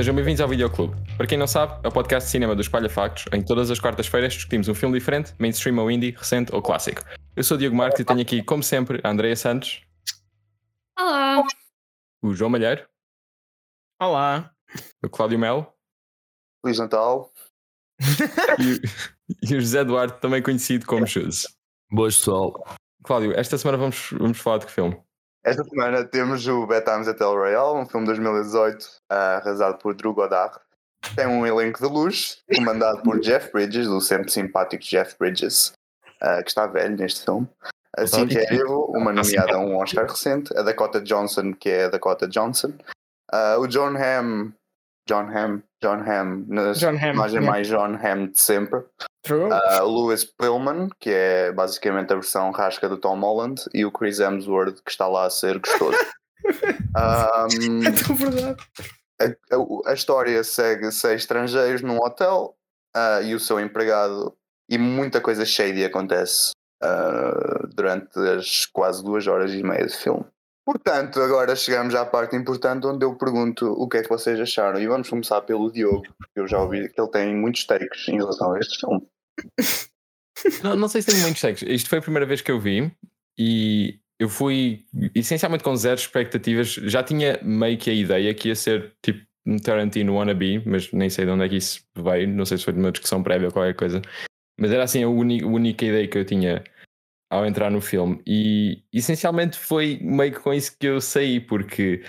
[0.00, 0.96] Sejam bem-vindos ao Videoclube.
[1.18, 3.70] Para quem não sabe, é o podcast de cinema do Espalha Factos, em que todas
[3.70, 7.02] as quartas-feiras discutimos um filme diferente, mainstream ou indie, recente ou clássico.
[7.36, 9.82] Eu sou o Diogo Marques e tenho aqui, como sempre, a Andrea Santos,
[10.98, 11.42] Olá!
[12.22, 12.88] o João Malheiro,
[14.00, 14.50] Olá.
[15.04, 15.70] o Cláudio Melo
[16.64, 17.30] Feliz Natal.
[18.58, 21.46] e, o- e o José Duarte, também conhecido como Shoes.
[21.92, 22.54] Boas, pessoal.
[23.04, 24.98] Cláudio, esta semana vamos, vamos falar de que filme?
[25.42, 29.78] Esta semana temos o Bad Times at El Royale, um filme de 2018, ah, arrasado
[29.78, 30.58] por Drew Goddard.
[31.16, 35.72] Tem um elenco de luz, comandado por Jeff Bridges, o sempre simpático Jeff Bridges,
[36.20, 37.48] ah, que está velho neste filme.
[37.96, 40.56] A Cynthia Erivo, uma nomeada a um Oscar recente.
[40.56, 42.74] A Dakota Johnson, que é a Dakota Johnson.
[43.32, 44.52] Ah, o John Hamm,
[45.08, 47.40] John Hamm, John Hamm, na John Hamm, yeah.
[47.40, 48.84] mais John Hamm de sempre.
[49.22, 49.48] True.
[49.52, 54.18] Uh, Lewis Pillman, que é basicamente a versão rasca do Tom Holland, e o Chris
[54.18, 55.96] Hemsworth, que está lá a ser gostoso.
[56.96, 58.56] Um, é tão verdade.
[59.20, 62.56] a, a- a história segue seis estrangeiros num hotel
[62.96, 64.34] uh, e o seu empregado,
[64.68, 66.50] e muita coisa shady acontece
[66.82, 70.24] uh, durante as quase duas horas e meia de filme.
[70.70, 74.80] Portanto, agora chegamos à parte importante onde eu pergunto o que é que vocês acharam.
[74.80, 78.16] E vamos começar pelo Diogo, porque eu já ouvi que ele tem muitos takes em
[78.16, 79.02] relação a este filme.
[80.64, 81.60] Não, não sei se tenho muitos takes.
[81.60, 82.90] Isto foi a primeira vez que eu vi
[83.38, 86.68] e eu fui essencialmente com zero expectativas.
[86.68, 91.10] Já tinha meio que a ideia que ia ser tipo um Tarantino wannabe, mas nem
[91.10, 92.26] sei de onde é que isso veio.
[92.26, 94.00] Não sei se foi de uma discussão prévia ou qualquer coisa.
[94.58, 96.64] Mas era assim a, a única ideia que eu tinha
[97.30, 98.20] ao entrar no filme.
[98.26, 102.02] E essencialmente foi meio que com isso que eu saí, porque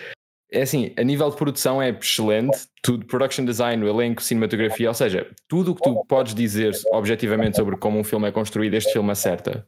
[0.51, 4.93] é assim, a nível de produção é excelente, tudo, production design, o elenco, cinematografia, ou
[4.93, 8.91] seja, tudo o que tu podes dizer objetivamente sobre como um filme é construído, este
[8.91, 9.65] filme acerta.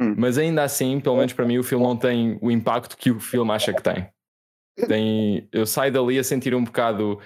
[0.00, 0.14] Hum.
[0.16, 3.18] Mas ainda assim, pelo menos para mim, o filme não tem o impacto que o
[3.18, 4.06] filme acha que tem.
[4.86, 7.18] tem eu saio dali a sentir um bocado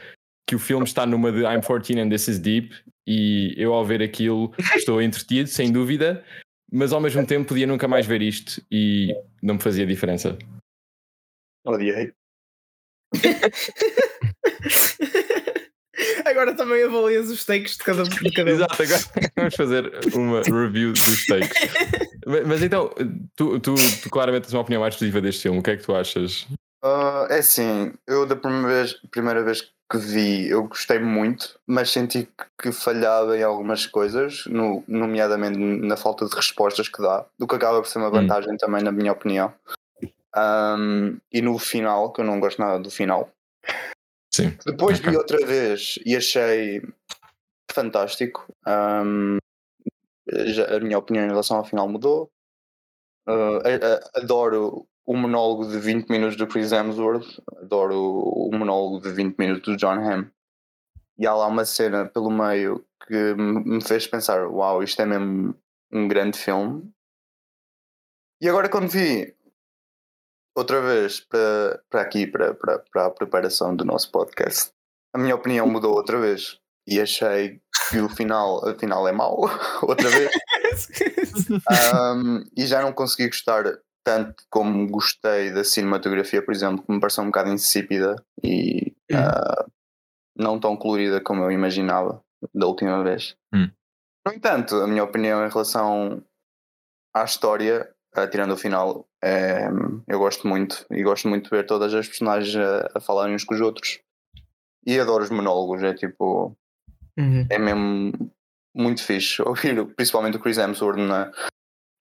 [0.48, 2.74] que o filme está numa de I'm 14 and this is deep,
[3.06, 6.24] e eu ao ver aquilo estou entretido, sem dúvida,
[6.72, 9.12] mas ao mesmo tempo podia nunca mais ver isto e
[9.42, 10.38] não me fazia diferença.
[11.64, 12.12] Odiei.
[16.24, 18.54] Agora também avalias os takes de cada, de cada um.
[18.54, 19.00] Exato, agora
[19.36, 21.50] vamos fazer uma review dos takes.
[22.28, 22.90] Mas, mas então,
[23.36, 25.84] tu, tu, tu claramente tens uma opinião mais positiva deste filme, o que é que
[25.84, 26.44] tu achas?
[26.82, 31.90] Ah, é assim, eu da primeira vez, primeira vez que vi, eu gostei muito, mas
[31.90, 32.28] senti
[32.60, 37.54] que, falhava em algumas coisas, no- nomeadamente na falta de respostas que dá, o que
[37.54, 39.54] acaba por ser uma vantagem também, na minha opinião.
[40.34, 43.30] Ahm, e no final, que eu não gosto nada do final.
[44.34, 44.56] Sim.
[44.66, 45.18] Depois vi Ok.
[45.18, 46.82] outra vez e achei
[47.70, 48.52] fantástico.
[48.66, 49.38] Ahm,
[50.46, 52.28] já- a minha opinião em relação ao final mudou.
[53.28, 59.36] A- adoro o monólogo de 20 minutos do Chris Hemsworth, adoro o monólogo de 20
[59.38, 60.28] minutos do John Hamm.
[61.16, 65.06] E há lá uma cena pelo meio que me me fez pensar: uau, isto é
[65.06, 65.54] mesmo
[65.92, 66.92] um grande filme.
[68.40, 69.34] E agora, quando vi
[70.54, 74.72] outra vez para, para aqui, para, para, para a preparação do nosso podcast,
[75.14, 76.58] a minha opinião mudou outra vez.
[76.86, 79.40] E achei que o final, afinal, é mau,
[79.82, 80.30] outra vez.
[82.14, 83.64] Um, e já não consegui gostar
[84.06, 89.16] tanto como gostei da cinematografia, por exemplo, que me pareceu um bocado insípida e Hum.
[89.16, 89.66] ah,
[90.38, 92.22] não tão colorida como eu imaginava
[92.54, 93.36] da última vez.
[93.52, 93.68] Hum.
[94.24, 96.22] No entanto, a minha opinião em relação
[97.14, 99.66] à história, ah, tirando o final, é,
[100.08, 103.42] eu gosto muito e gosto muito de ver todas as personagens a, a falarem uns
[103.44, 104.00] com os outros.
[104.86, 106.56] E adoro os monólogos, é tipo,
[107.18, 107.46] Uhum.
[107.50, 108.12] é mesmo
[108.74, 111.32] muito fixe ouvir principalmente o Chris Hemsworth na,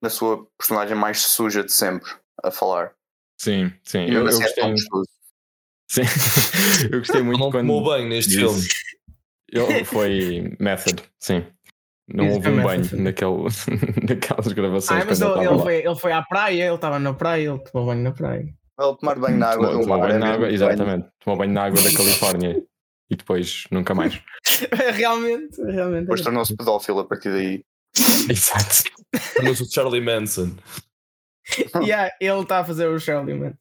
[0.06, 2.10] na sua personagem mais suja de sempre
[2.44, 2.92] a falar.
[3.38, 4.06] Sim, sim.
[4.06, 4.76] Eu, eu assim é gostei,
[5.90, 6.02] sim.
[6.94, 7.68] eu gostei muito não quando.
[7.68, 8.62] tomou banho neste filme.
[9.52, 11.46] Ele foi method, sim.
[12.08, 13.34] Não houve é um banho naquele,
[14.08, 15.02] naquelas gravações.
[15.02, 17.88] Ah, mas ele, ele foi, ele foi à praia, ele estava na praia, ele tomou
[17.88, 18.42] banho na praia.
[18.80, 20.08] Ele tomar banho na água Tomou, do tomou mar.
[20.08, 20.54] banho é na água, banho.
[20.54, 21.08] exatamente.
[21.24, 22.64] Tomou banho na água da Califórnia
[23.10, 24.22] e depois nunca mais.
[24.94, 26.02] realmente, realmente.
[26.02, 27.64] Depois tornou-se pedófilo a partir daí.
[28.30, 28.84] Exato.
[29.36, 30.56] Tornou-se o Charlie Manson.
[31.84, 33.54] yeah, ele está a fazer o Charlie Man.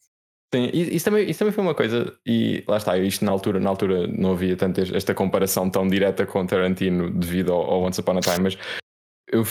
[0.54, 3.58] Sim, e isso também, isso também foi uma coisa, e lá está, isto na altura,
[3.58, 7.82] na altura não havia tanto es- esta comparação tão direta com Tarantino devido ao, ao
[7.82, 8.56] Once Upon a Time, mas
[9.32, 9.44] eu,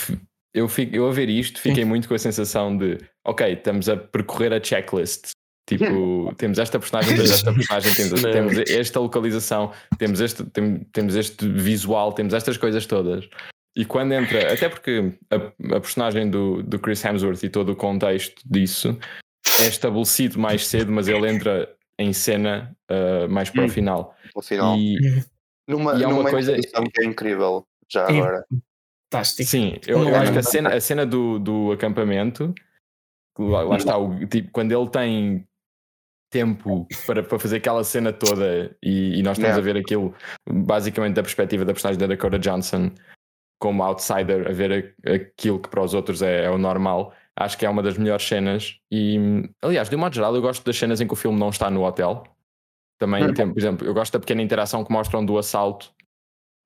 [0.54, 2.98] eu, fico, eu a ver isto fiquei muito com a sensação de
[3.28, 5.32] ok, estamos a percorrer a checklist.
[5.70, 11.16] Tipo, temos esta personagem, temos esta personagem, temos, temos esta localização, temos este, tem- temos
[11.16, 13.28] este visual, temos estas coisas todas.
[13.76, 15.36] E quando entra, até porque a,
[15.76, 18.98] a personagem do, do Chris Hemsworth e todo o contexto disso
[19.60, 23.70] é estabelecido mais cedo, mas ele entra em cena uh, mais para o Hum.
[23.70, 24.16] final.
[24.36, 24.78] No final.
[24.78, 24.98] E
[25.68, 27.66] numa e há uma numa coisa- que é incrível.
[27.92, 28.18] Já É.
[28.18, 28.46] agora.
[29.12, 29.50] Fantástico.
[29.50, 32.54] sim, eu, eu acho que a cena, a cena do, do acampamento,
[33.38, 35.48] lá, lá está, o, tipo, quando ele tem
[36.32, 39.58] tempo para, para fazer aquela cena toda e, e nós estamos Yeah.
[39.58, 40.16] a ver aquilo
[40.50, 42.92] basicamente da perspectiva da personagem da Dakota Johnson
[43.64, 47.14] como outsider, a ver a- aquilo que para os outros é, é o normal.
[47.34, 48.76] Acho que é uma das melhores cenas.
[48.92, 49.18] E,
[49.62, 51.70] aliás, de um modo geral, eu gosto das cenas em que o filme não está
[51.72, 52.24] no hotel.
[53.00, 53.34] Também, Hum.
[53.34, 55.92] tem, por exemplo, eu gosto da pequena interação que mostram do assalto,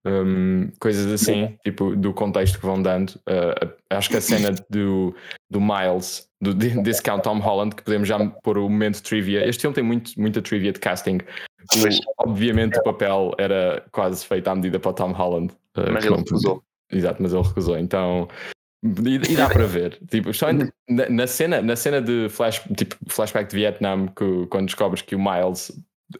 [0.06, 3.12] hum, coisas assim, tipo, do contexto que vão dando.
[3.30, 5.16] Uh, acho que a cena do,
[5.50, 9.48] do Miles, do Di- Discount Tom Holland, que podemos já pôr o momento trivia.
[9.48, 11.20] Este filme tem muito, muita trivia de casting.
[11.76, 15.54] O- obviamente, o papel era quase feito à medida para o Tom Holland.
[15.78, 16.64] uh, Mas ele recusou.
[16.92, 17.78] Exato, mas ele recusou.
[17.78, 18.28] Então.
[18.84, 19.98] E, e dá para ver.
[20.10, 24.68] Tipo, só na, na cena, na cena de flash, tipo, flashback de Vietnã, que, quando
[24.68, 25.72] descobres que o Miles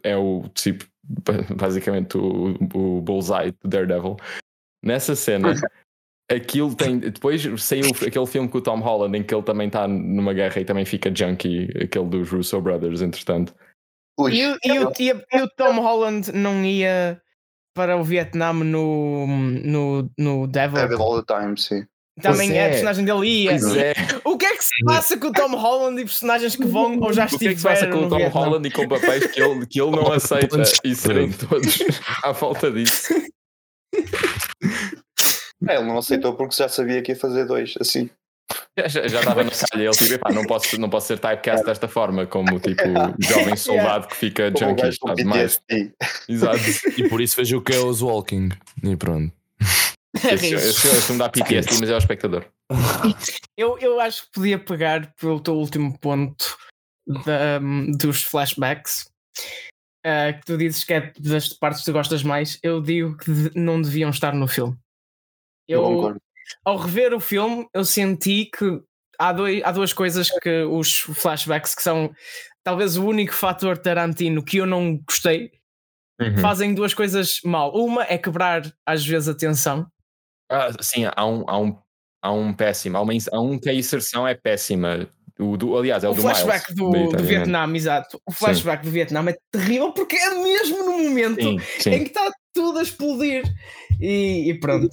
[0.02, 0.84] é o tipo,
[1.56, 4.16] basicamente o, o bullseye do Daredevil,
[4.84, 5.54] nessa cena,
[6.30, 6.98] aquilo tem.
[6.98, 10.60] Depois saiu aquele filme com o Tom Holland em que ele também está numa guerra
[10.60, 13.54] e também fica junkie, aquele dos Russo Brothers, entretanto.
[14.28, 17.22] E, e o- e e o Tom Holland não ia
[17.78, 20.80] para o Vietnã no, no, no Devil?
[20.80, 21.86] Devil all the time, sim.
[22.20, 22.56] Também é.
[22.56, 22.66] é.
[22.66, 23.50] a personagem dele ia.
[23.50, 23.94] Pois é.
[24.24, 27.12] O que é que se passa com o Tom Holland e personagens que vão ou
[27.12, 28.40] já O que é estiveram que se passa com o Tom Vietnã?
[28.40, 31.78] Holland e com papéis que ele, que ele não aceita e serem todos
[32.24, 33.14] à volta disso?
[35.68, 38.08] É, ele não aceitou porque já sabia que ia fazer dois, assim.
[38.88, 41.88] Já, já, dava na calha ele tipo, epá, não posso, não posso ser typecast desta
[41.88, 42.80] forma, como tipo
[43.18, 45.58] jovem soldado que fica junkie, gajo com sabe mais.
[45.58, 45.92] PTSD.
[46.28, 46.58] Exato.
[46.96, 48.50] E por isso vejo o Chaos Walking.
[48.84, 49.32] E pronto.
[50.14, 52.46] Esse, esse, dá PTSD, mas é o espectador.
[53.56, 56.56] Eu, eu acho que podia pegar pelo teu último ponto
[57.26, 57.58] da-
[57.98, 59.10] dos flashbacks.
[60.06, 63.30] ah, que tu dizes que é das partes que tu gostas mais, eu digo que
[63.32, 64.76] de- não deviam estar no filme.
[65.68, 66.20] Eu Eu, concordo.
[66.64, 68.80] Ao rever o filme, eu senti que
[69.18, 72.10] há, dois, há duas coisas que os flashbacks que são
[72.64, 75.50] talvez o único fator Tarantino que eu não gostei,
[76.20, 76.38] Uhum.
[76.38, 77.72] fazem duas coisas mal.
[77.74, 79.86] Uma é quebrar às vezes a tensão.
[80.50, 81.78] Ah, sim, há um, há um,
[82.20, 85.08] há um péssimo, há, uma, há um que a inserção é péssima.
[85.38, 87.22] O do, aliás, é o, o do flashback Miles, do, do.
[87.22, 88.20] Vietnã, exato.
[88.26, 91.90] O flashback do Vietnã é terrível porque é mesmo no momento Sim, em sim.
[91.90, 93.44] que está tudo a explodir.
[94.00, 94.88] E, e pronto.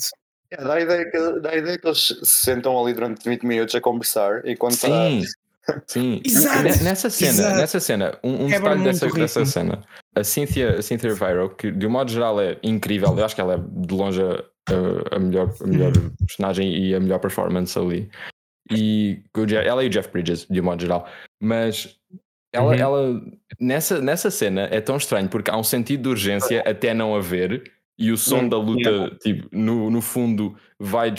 [0.57, 3.43] É, dá, a ideia que, dá a ideia que eles se sentam ali durante 20
[3.45, 5.23] minutos a conversar e quando Sim,
[5.87, 6.21] sim.
[6.25, 7.55] Exato, Ne- Nessa cena, exato.
[7.57, 9.81] nessa cena, um, um detalhe dessa, dessa cena.
[10.15, 13.41] A Cynthia, a Cynthia Rivero, que de um modo geral é incrível, eu acho que
[13.41, 15.91] ela é de longe a, a melhor, a melhor
[16.25, 18.09] personagem e a melhor performance ali.
[18.71, 19.21] E
[19.65, 21.07] ela e o Jeff Bridges, de um modo geral.
[21.41, 21.95] Mas
[22.53, 22.79] ela, Uhum.
[22.79, 23.21] ela
[23.59, 27.71] nessa, nessa cena é tão estranho porque há um sentido de urgência até não haver.
[27.97, 28.89] E o som da luta,
[29.21, 31.13] tipo, no, no fundo, vai,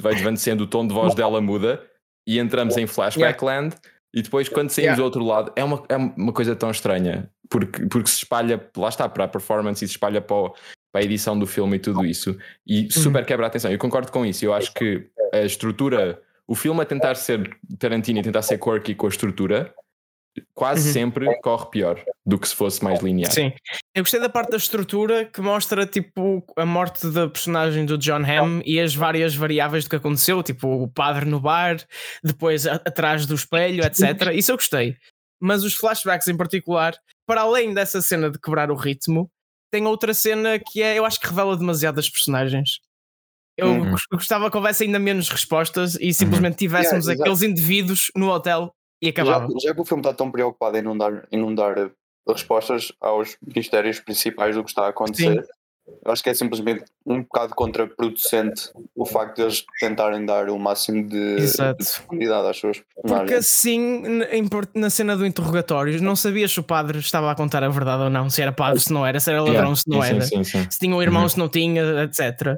[0.00, 1.82] vai desvanecendo, o tom de voz dela muda
[2.26, 3.76] e entramos em flashback land.
[4.14, 7.86] E depois, quando saímos do outro lado, é uma, é uma coisa tão estranha porque,
[7.86, 10.50] porque se espalha, lá está, para a performance e se espalha para, o-
[10.90, 12.36] para a edição do filme e tudo isso.
[12.66, 13.70] E super quebra a atenção.
[13.70, 14.42] Eu concordo com isso.
[14.44, 18.94] Eu acho que a estrutura, o filme a tentar ser Tarantino e tentar ser quirky
[18.94, 19.74] com a estrutura,
[20.54, 20.92] quase Uhum.
[20.92, 23.30] sempre corre pior do que se fosse mais linear.
[23.32, 23.52] Sim.
[23.94, 28.22] Eu gostei da parte da estrutura que mostra tipo a morte da personagem do John
[28.24, 31.76] Hamm e as várias variáveis do que aconteceu, tipo o padre no bar,
[32.24, 34.32] depois a- atrás do espelho, etc.
[34.34, 34.96] Isso eu gostei.
[35.40, 36.94] Mas os flashbacks em particular,
[37.26, 39.30] para além dessa cena de quebrar o ritmo,
[39.72, 42.78] tem outra cena que é, eu acho que revela demasiado as personagens.
[43.56, 43.90] Eu Uhum.
[43.90, 48.72] gos- gostava que houvesse ainda menos respostas e simplesmente tivéssemos Yeah, aqueles indivíduos no hotel
[49.02, 49.48] e Já, acabava.
[49.60, 51.90] já que o filme está tão preocupado em não dar, em não dar eh,
[52.28, 55.44] respostas aos mistérios principais do que está a acontecer,
[56.04, 60.56] eu acho que é simplesmente um bocado contraproducente o facto de eles tentarem dar o
[60.58, 63.32] máximo de, de profundidade às suas Porque personagens.
[63.40, 67.34] assim, n- em por- na cena do interrogatório, não sabias se o padre estava a
[67.34, 69.76] contar a verdade ou não, se era padre, se não era, se era ladrão, Yeah,
[69.76, 70.70] se não sim, era, sim, sim, sim.
[70.70, 71.28] se tinha um irmão, Uhum.
[71.28, 72.56] se não tinha, etc.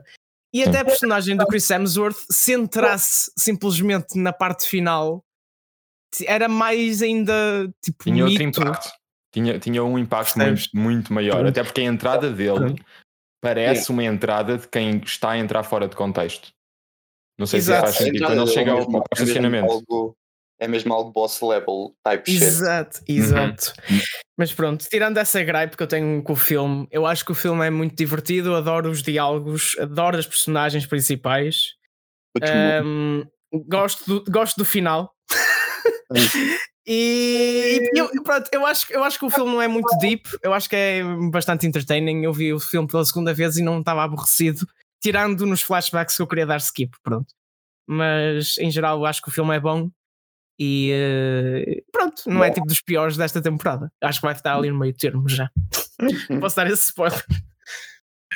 [0.52, 5.24] E até a personagem do Chris Hemsworth centrasse simplesmente na parte final,
[6.26, 8.60] era mais ainda tipo Tinha outro mito.
[8.60, 8.88] impacto.
[9.32, 11.36] Tinha, tinha um impacto muito, muito maior.
[11.36, 11.48] Pronto.
[11.48, 12.84] Até porque a entrada dele Pronto.
[13.42, 16.52] parece uma entrada de quem está a entrar fora de contexto.
[17.38, 17.88] Não sei Exato.
[17.88, 18.26] se faz sentido.
[18.26, 19.72] Quando ele é chega ao, é mesmo estacionamento.
[19.72, 20.16] algo-
[20.60, 22.44] É mesmo algo boss level type shit.
[22.44, 23.72] Exato, exato.
[24.38, 27.34] Mas pronto, tirando essa gripe que eu tenho com o filme, eu acho que o
[27.34, 31.74] filme é muito divertido, adoro os diálogos, adoro as personagens principais.
[32.84, 33.24] Um,
[33.66, 35.13] gosto, do, gosto do final.
[36.86, 40.28] E, e eu, pronto, eu acho, eu acho que o filme não é muito deep,
[40.42, 42.22] eu acho que é bastante entertaining.
[42.22, 44.66] Eu vi o filme pela segunda vez e não estava aborrecido,
[45.02, 47.32] tirando nos flashbacks que eu queria dar skip, pronto.
[47.86, 49.90] Mas em geral, eu acho que o filme é bom
[50.58, 53.90] e eh, pronto, não é tipo dos piores desta temporada.
[54.02, 55.50] Acho que vai estar ali no meio termo já.
[56.40, 57.24] Posso dar esse spoiler.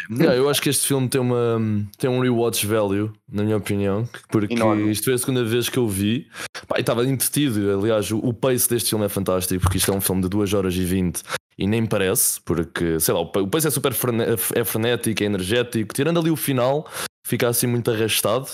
[0.09, 1.61] Não, eu acho que este filme tem, uma,
[1.99, 4.90] tem um rewatch value, na minha opinião, porque Enorme.
[4.90, 6.28] isto foi a segunda vez que eu vi
[6.66, 7.78] Pá, e estava entretido.
[7.78, 10.54] Aliás, o, o pace deste filme é fantástico, porque isto é um filme de 2
[10.54, 11.23] horas e 20
[11.59, 15.26] e nem parece, porque sei lá, o o pace é super frene- é frenético, é
[15.26, 16.88] energético, tirando ali o final,
[17.26, 18.49] fica assim muito arrastado.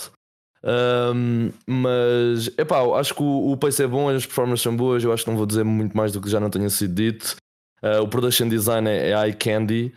[0.63, 5.03] Ahm, mas epá, acho que o, o pace é bom, as performances são boas.
[5.03, 7.35] Eu acho que não vou dizer muito mais do que já não tenha sido dito.
[7.83, 9.93] Ah, o production design é, é eye candy,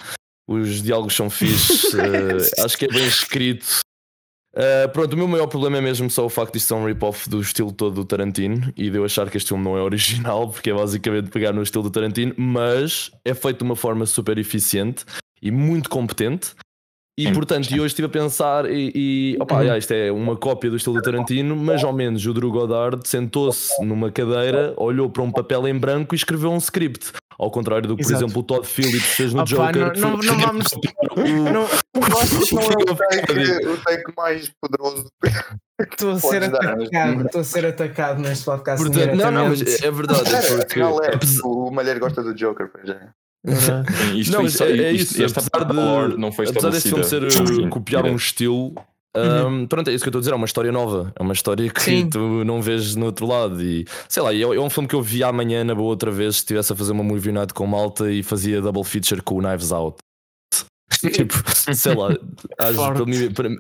[0.49, 3.83] os diálogos são fixes, ah, acho que é bem escrito.
[4.57, 6.85] Ah, pronto, o meu maior problema é mesmo só o facto de isto ser um
[6.85, 9.83] rip-off do estilo todo do Tarantino e de eu achar que este filme não é
[9.83, 14.05] original, porque é basicamente pegar no estilo do Tarantino, mas é feito de uma forma
[14.07, 15.05] super eficiente
[15.41, 16.55] e muito competente.
[17.19, 17.75] E Sim, portanto, sim.
[17.75, 20.95] e hoje estive a pensar e, e opa, já, isto é uma cópia do estilo
[20.95, 25.67] do Tarantino, mas ao menos o Drew Goddard sentou-se numa cadeira, olhou para um papel
[25.67, 27.11] em branco e escreveu um script.
[27.37, 28.25] Ao contrário do que, por Exato.
[28.25, 29.99] exemplo, o Todd Phillips fez no Opa, Joker.
[29.99, 30.65] não- não- não vamos-
[31.17, 35.07] Não, que não é o take, mais poderoso.
[35.81, 36.83] estou a ser atacado,
[37.27, 38.85] estou a ser atacado neste podcast.
[38.85, 40.25] Portanto, não, não, mas é é verdade.
[40.31, 41.19] Cara, porque, é.
[41.45, 43.09] O Malheiro gosta do Joker, pois é.
[44.17, 46.89] Isto Não, só, é, é isto- isso, esta apesar parte de, não foi apesar deste
[46.89, 48.75] filme ser uh, copiar um estilo,
[49.17, 51.33] um, pronto, é isso que eu estou a dizer, é uma história nova, é uma
[51.33, 52.11] história que Sim.
[52.11, 55.03] tu não vês no outro lado e sei lá, é, é um filme que eu
[55.03, 58.11] vi amanhã na boa outra vez se estivesse a fazer uma movie night com malta
[58.11, 59.97] e fazia double feature com o Knives Out.
[61.13, 61.35] tipo,
[61.75, 62.09] sei lá,
[62.59, 63.51] acho, para, mim, para,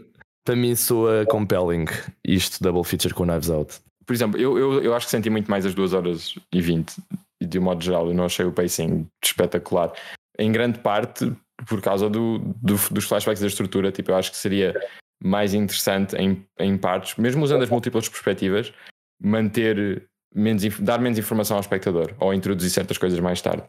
[0.44, 1.86] para mim soa compelling
[2.26, 3.74] isto, double feature com o Knives Out.
[4.04, 6.94] Por exemplo, eu, eu, eu acho que senti muito mais as 2 horas e 20
[7.40, 9.92] e de um modo geral eu não achei o pacing espetacular.
[10.38, 11.32] Em grande parte
[11.68, 14.74] por causa do, do- dos flashbacks da estrutura, tipo, eu acho que seria
[15.22, 18.72] mais interessante em, em partes, mesmo usando as múltiplas perspectivas,
[19.20, 23.64] manter menos, dar menos informação ao espectador ou introduzir certas coisas mais tarde.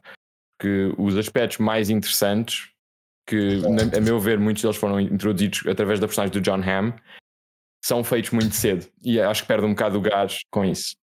[0.61, 2.69] Que os aspectos mais interessantes,
[3.27, 3.61] que
[3.97, 6.93] a meu ver muitos deles foram introduzidos através da personagem do John Hamm,
[7.83, 10.95] são feitos muito cedo e acho que perde um bocado o gás com isso.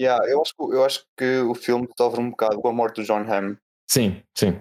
[0.00, 3.00] Yeah, eu, acho, que- eu acho que o filme sofre um bocado com a morte
[3.02, 3.56] do John Hamm.
[3.90, 4.58] Sim, sim.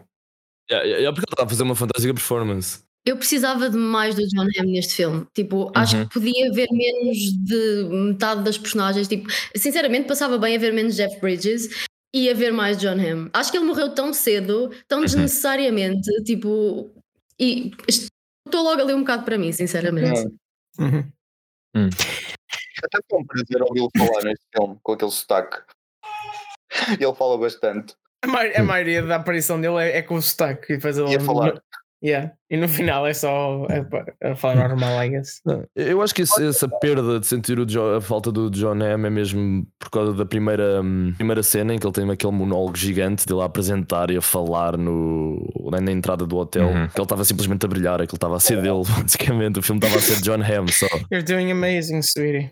[0.69, 2.83] É, é, é porque ele está a fazer uma fantástica performance.
[3.05, 5.25] Eu precisava de mais do John Hamm neste filme.
[5.33, 6.07] Tipo, acho Uhum.
[6.07, 9.07] que podia haver menos de metade das personagens.
[9.07, 11.69] Tipo, sinceramente, passava bem a ver menos Jeff Bridges
[12.13, 13.29] e a ver mais John Hamm.
[13.33, 16.09] Acho que ele morreu tão cedo, tão desnecessariamente.
[16.25, 16.91] Tipo,
[17.39, 20.27] e estou logo ali um bocado para mim, sinceramente.
[20.77, 21.89] Uhum.
[22.83, 25.57] Até foi um prazer ouvi-lo falar neste filme, com aquele sotaque.
[26.99, 27.93] Ele fala bastante.
[28.23, 31.13] A, mai- a maioria da aparição dele é, é com o sotaque e depois ele.
[31.15, 31.53] E falar.
[32.01, 32.31] Yeah.
[32.49, 33.65] E no final é só
[34.21, 35.41] a, a falar normal, I guess.
[35.45, 38.81] Não, eu acho que esse- essa perda de sentir o Jo- a falta do John
[38.81, 42.31] Hamm é mesmo por causa da primeira, hum, primeira cena em que ele tem aquele
[42.31, 46.67] monólogo gigante de lá apresentar e a falar no, na, entrada do hotel.
[46.69, 46.87] Uhum.
[46.87, 49.59] Que ele estava simplesmente a brilhar, aquilo estava a ser dele, basicamente.
[49.59, 50.87] O filme estava a ser John Hamm só.
[51.11, 52.49] You're doing amazing, sweetie.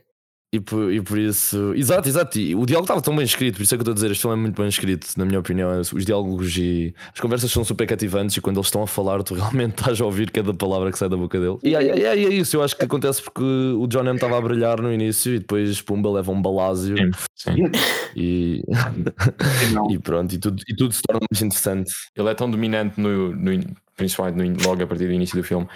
[0.54, 2.39] E por, e por isso, exato, exato.
[2.39, 4.12] E o diálogo estava tão bem escrito, por isso é que eu estou a dizer.
[4.12, 5.70] Este filme é muito bem escrito, na minha opinião.
[5.82, 8.38] Os diálogos e as conversas são super cativantes.
[8.38, 11.10] E quando eles estão a falar, tu realmente estás a ouvir cada palavra que sai
[11.10, 11.58] da boca dele.
[11.63, 14.42] E é, é, é isso, eu acho que acontece porque o John M estava a
[14.42, 17.72] brilhar no início e depois, pumba, leva um balásio Sim, sim.
[18.16, 18.62] e,
[19.92, 21.92] e pronto, e tudo, e tudo se torna mais interessante.
[22.16, 25.44] Ele é tão dominante, no, no in- principalmente no logo a partir do início do
[25.44, 25.68] filme,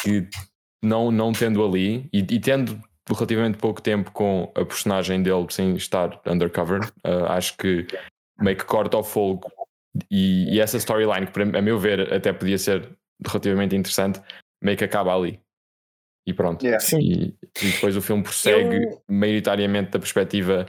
[0.00, 0.28] que
[0.82, 5.74] não, não tendo ali e, e tendo relativamente pouco tempo com a personagem dele sem
[5.76, 7.86] estar undercover, ah, acho que
[8.40, 9.50] meio que corta ao fogo.
[10.10, 12.88] E, e essa storyline, que a meu ver até podia ser
[13.24, 14.20] relativamente interessante,
[14.62, 15.40] meio que acaba ali.
[16.26, 16.64] E pronto.
[16.64, 16.80] Yeah.
[16.84, 16.98] Sim.
[17.00, 20.66] E, e depois o filme prossegue Eu- maioritariamente da perspectiva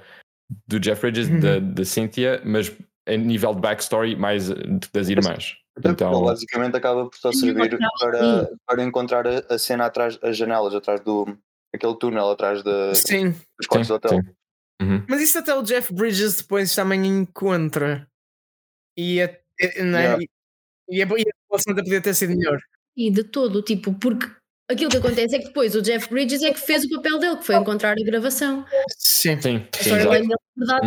[0.67, 1.39] do Jeff Bridges, Uhum.
[1.39, 2.71] da, da Cynthia, mas
[3.07, 4.55] a nível de backstory mais eh,
[4.93, 5.55] das irmãs.
[5.83, 10.37] Então, ele basicamente acaba por só servir para, para encontrar a, a cena atrás, as
[10.37, 11.37] janelas, atrás do
[11.75, 13.31] aquele túnel atrás de, Sim.
[13.57, 14.11] dos quartos do hotel.
[14.11, 14.21] sim.
[14.81, 15.05] Uhum.
[15.07, 18.07] Mas isso até o Jeff Bridges depois também encontra.
[18.97, 19.25] E a,
[19.59, 20.01] e- né?
[20.03, 20.23] Yeah.
[20.23, 22.59] e, e a, e a relação até podia ter sido melhor.
[22.97, 24.27] E de todo, tipo, porque
[24.69, 27.37] aquilo que acontece é que depois o Jeff Bridges é que fez o papel dele,
[27.37, 28.65] que foi encontrar a gravação.
[28.97, 29.39] Sim.
[29.41, 30.27] Sim, A sim, verdade,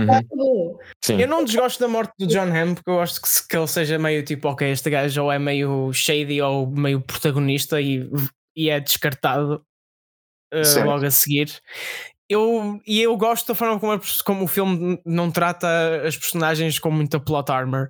[0.00, 0.12] Uhum.
[0.14, 0.80] acabou.
[1.04, 1.21] Sim.
[1.21, 3.66] Eu não desgosto da morte do John Hamm porque eu gosto que, se- que ele
[3.66, 8.09] seja meio tipo, ok, este gajo ou é meio shady ou meio protagonista e,
[8.57, 9.62] e é descartado
[10.55, 11.61] uh, logo a seguir.
[12.28, 15.67] Eu, e eu gosto da forma como, a- como o filme não trata
[16.07, 17.88] as personagens com muita plot armor,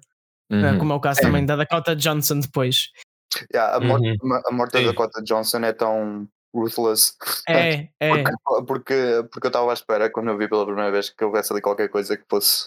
[0.51, 0.79] né, Uhum.
[0.79, 2.91] como é o caso também da Dakota Johnson depois.
[3.53, 4.41] Yeah, a, morte, Uhum.
[4.47, 7.15] a morte da Dakota Johnson é tão ruthless.
[7.49, 8.09] É, é.
[8.11, 8.33] Porque,
[8.67, 11.61] porque, porque eu estava à espera, quando eu vi pela primeira vez, que houvesse ali
[11.61, 12.65] qualquer coisa que fosse.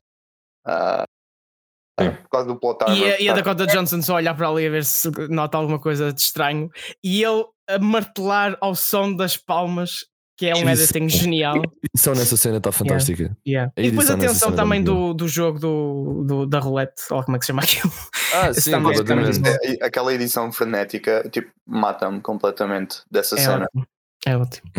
[2.00, 2.12] Sim.
[2.24, 2.98] por causa do plot armor.
[2.98, 3.34] E a, e a?
[3.34, 6.70] Dakota Johnson só olhar para ali a ver se nota alguma coisa de estranho
[7.04, 7.46] e ele
[7.76, 10.06] a martelar ao som das palmas,
[10.38, 10.84] que é um Isso.
[10.94, 11.58] editing genial.
[11.62, 13.36] A edição nessa cena está fantástica.
[13.48, 13.72] Yeah.
[13.78, 17.24] A E depois a tensão é também do, do jogo do, do- da roulette, ou
[17.24, 17.92] como é que se chama aquilo.
[18.34, 23.66] Ah, sim, também- É, e aquela edição frenética, tipo, mata-me completamente dessa É cena.
[23.66, 23.88] ótimo.
[24.26, 24.72] É ótimo.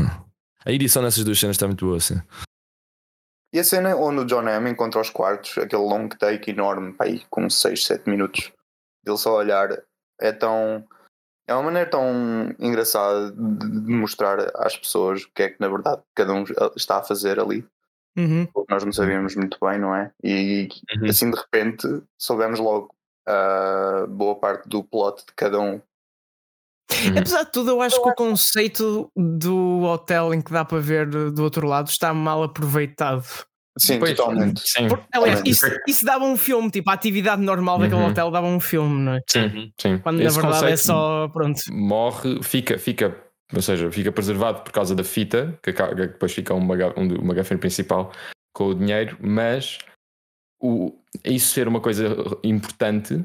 [0.64, 2.20] A edição nessas duas cenas está muito boa, sim.
[3.54, 7.04] E a cena onde o John Hamm encontra os quartos, aquele long take enorme, pá,
[7.04, 8.50] aí, com 6, 7 minutos,
[9.04, 9.68] dele só olhar,
[10.20, 10.84] é tão.
[11.46, 16.02] É uma maneira tão engraçada de mostrar às pessoas o que é que na verdade
[16.14, 16.44] cada um
[16.76, 17.66] está a fazer ali.
[18.16, 18.46] Uhum.
[18.46, 20.12] Porque nós não sabíamos muito bem, não é?
[20.22, 21.08] E Uhum.
[21.08, 21.86] assim de repente
[22.18, 22.94] soubemos logo
[23.26, 25.80] a boa parte do plot de cada um.
[26.92, 27.18] Uhum.
[27.18, 31.08] Apesar de tudo, eu acho que o conceito do hotel em que dá para ver
[31.08, 33.24] do outro lado está mal aproveitado.
[33.78, 34.60] Sim, Pois, totalmente.
[34.66, 35.50] Sim, Por- aliás, Totalmente.
[35.50, 38.08] isso, isso dava um filme, tipo, a atividade normal daquele Uhum.
[38.08, 39.20] hotel dava um filme, não é?
[39.26, 39.98] sim, sim.
[39.98, 41.28] Quando Esse na verdade é só.
[41.28, 41.58] Pronto.
[41.70, 43.16] Morre, fica, fica,
[43.54, 47.58] ou seja, fica preservado por causa da fita, que depois fica uma, um, uma gafina
[47.58, 48.12] principal
[48.54, 49.78] com o dinheiro, mas
[50.60, 50.92] o,
[51.24, 52.14] isso ser uma coisa
[52.44, 53.24] importante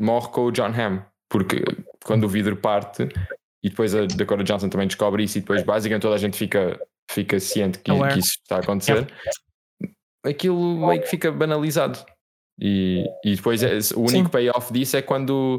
[0.00, 1.64] morre com o John Hamm, porque
[2.04, 3.08] quando o vidro parte
[3.62, 6.80] e depois a Dakota Johnson também descobre isso e depois basicamente toda a gente fica,
[7.10, 9.06] fica ciente que, que isso está a acontecer,
[10.24, 11.98] aquilo meio que fica banalizado.
[12.60, 14.28] E, e depois é- o único Sim.
[14.28, 15.58] payoff disso é quando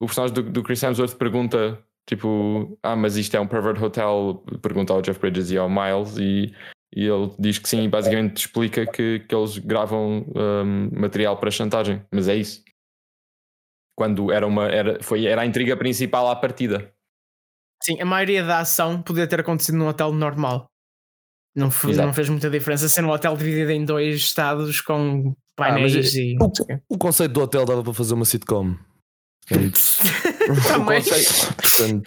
[0.00, 4.42] o personagem do, do Chris Hemsworth pergunta tipo, ah, mas isto é um pervert hotel,
[4.62, 6.54] pergunta ao Jeff Bridges e ao Miles e,
[6.94, 11.50] e ele diz que sim, e basicamente explica que, que eles gravam hum, material para
[11.50, 12.64] chantagem, mas é isso.
[13.94, 16.90] Quando era uma era, foi, era a intriga principal à partida.
[17.82, 20.66] Sim, a maioria da ação podia ter acontecido num hotel normal.
[21.58, 22.06] Não, Exato.
[22.06, 26.36] não fez muita diferença ser um hotel dividido em dois estados com painéis mas e.
[26.40, 28.74] O, o conceito do hotel dava para fazer uma sitcom.
[29.50, 29.54] É.
[30.68, 31.02] Também.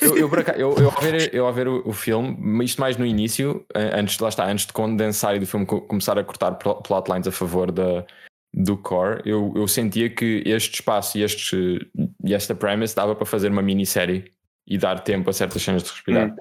[0.02, 3.06] Eu, eu, eu, eu ao ver, eu ao ver o, o filme, isto mais no
[3.06, 6.54] início, eh, antes, lá está, antes de condensar e do filme co- começar a cortar
[6.54, 8.06] pl- plotlines a favor da,
[8.54, 11.80] do core, eu, eu sentia que este espaço e, este,
[12.24, 14.32] e esta premise dava para fazer uma minissérie
[14.68, 16.30] e dar tempo a certas cenas de respirar.
[16.30, 16.36] Hum.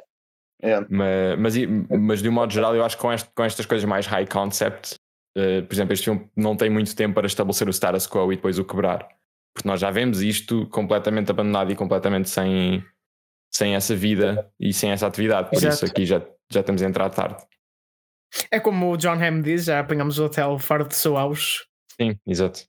[0.63, 0.81] É.
[0.89, 1.55] Mas, mas,
[2.01, 4.27] mas de um modo geral, eu acho que com, este- com estas coisas mais high
[4.27, 4.95] concept,
[5.37, 8.37] eh, por exemplo, este filme não tem muito tempo para estabelecer o status quo e
[8.37, 9.09] depois o quebrar.
[9.55, 12.85] Porque nós já vemos isto completamente abandonado e completamente sem,
[13.53, 15.49] sem essa vida e sem essa atividade.
[15.51, 15.75] Por Exato.
[15.75, 16.21] isso aqui já,
[16.53, 17.43] já estamos a entrar tarde.
[18.51, 21.65] É como o John Hamm diz, já apanhamos o hotel fora de auge.
[22.01, 22.61] Sim, exato.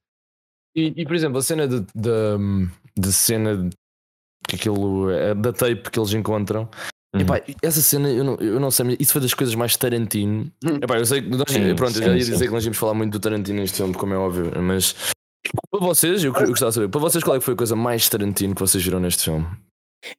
[0.76, 3.70] E, e, por exemplo, a cena de, de, de cena de-
[4.48, 6.68] que aquilo é da tape que eles encontram.
[7.14, 7.22] Uhum.
[7.22, 10.50] Epá, essa cena eu não, eu não sei, mas isso foi das coisas mais Tarantino.
[10.64, 10.76] Hum.
[10.82, 12.32] Epá, eu sei que nós, Sim, pronto, eu sim, já ia sim.
[12.32, 14.96] dizer que nós íamos falar muito do Tarantino neste filme, como é óbvio, mas
[15.70, 17.76] para vocês, eu, eu gostava de saber, para vocês qual é que foi a coisa
[17.76, 19.46] mais Tarantino que vocês viram neste filme?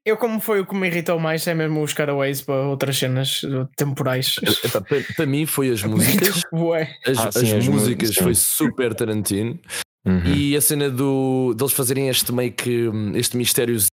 [0.07, 3.42] Eu, como foi o que me irritou mais, é mesmo os cutaways para outras cenas
[3.42, 4.37] uh, temporais.
[4.62, 6.42] Epá, para, para mim foi as músicas.
[6.52, 6.88] Ué.
[7.07, 8.44] As, Ah, sim, as as músicas músicas, foi sim.
[8.44, 9.59] super Tarantino
[10.05, 10.35] Uhum.
[10.35, 13.88] e a cena do deles fazerem este meio que este mistériozinho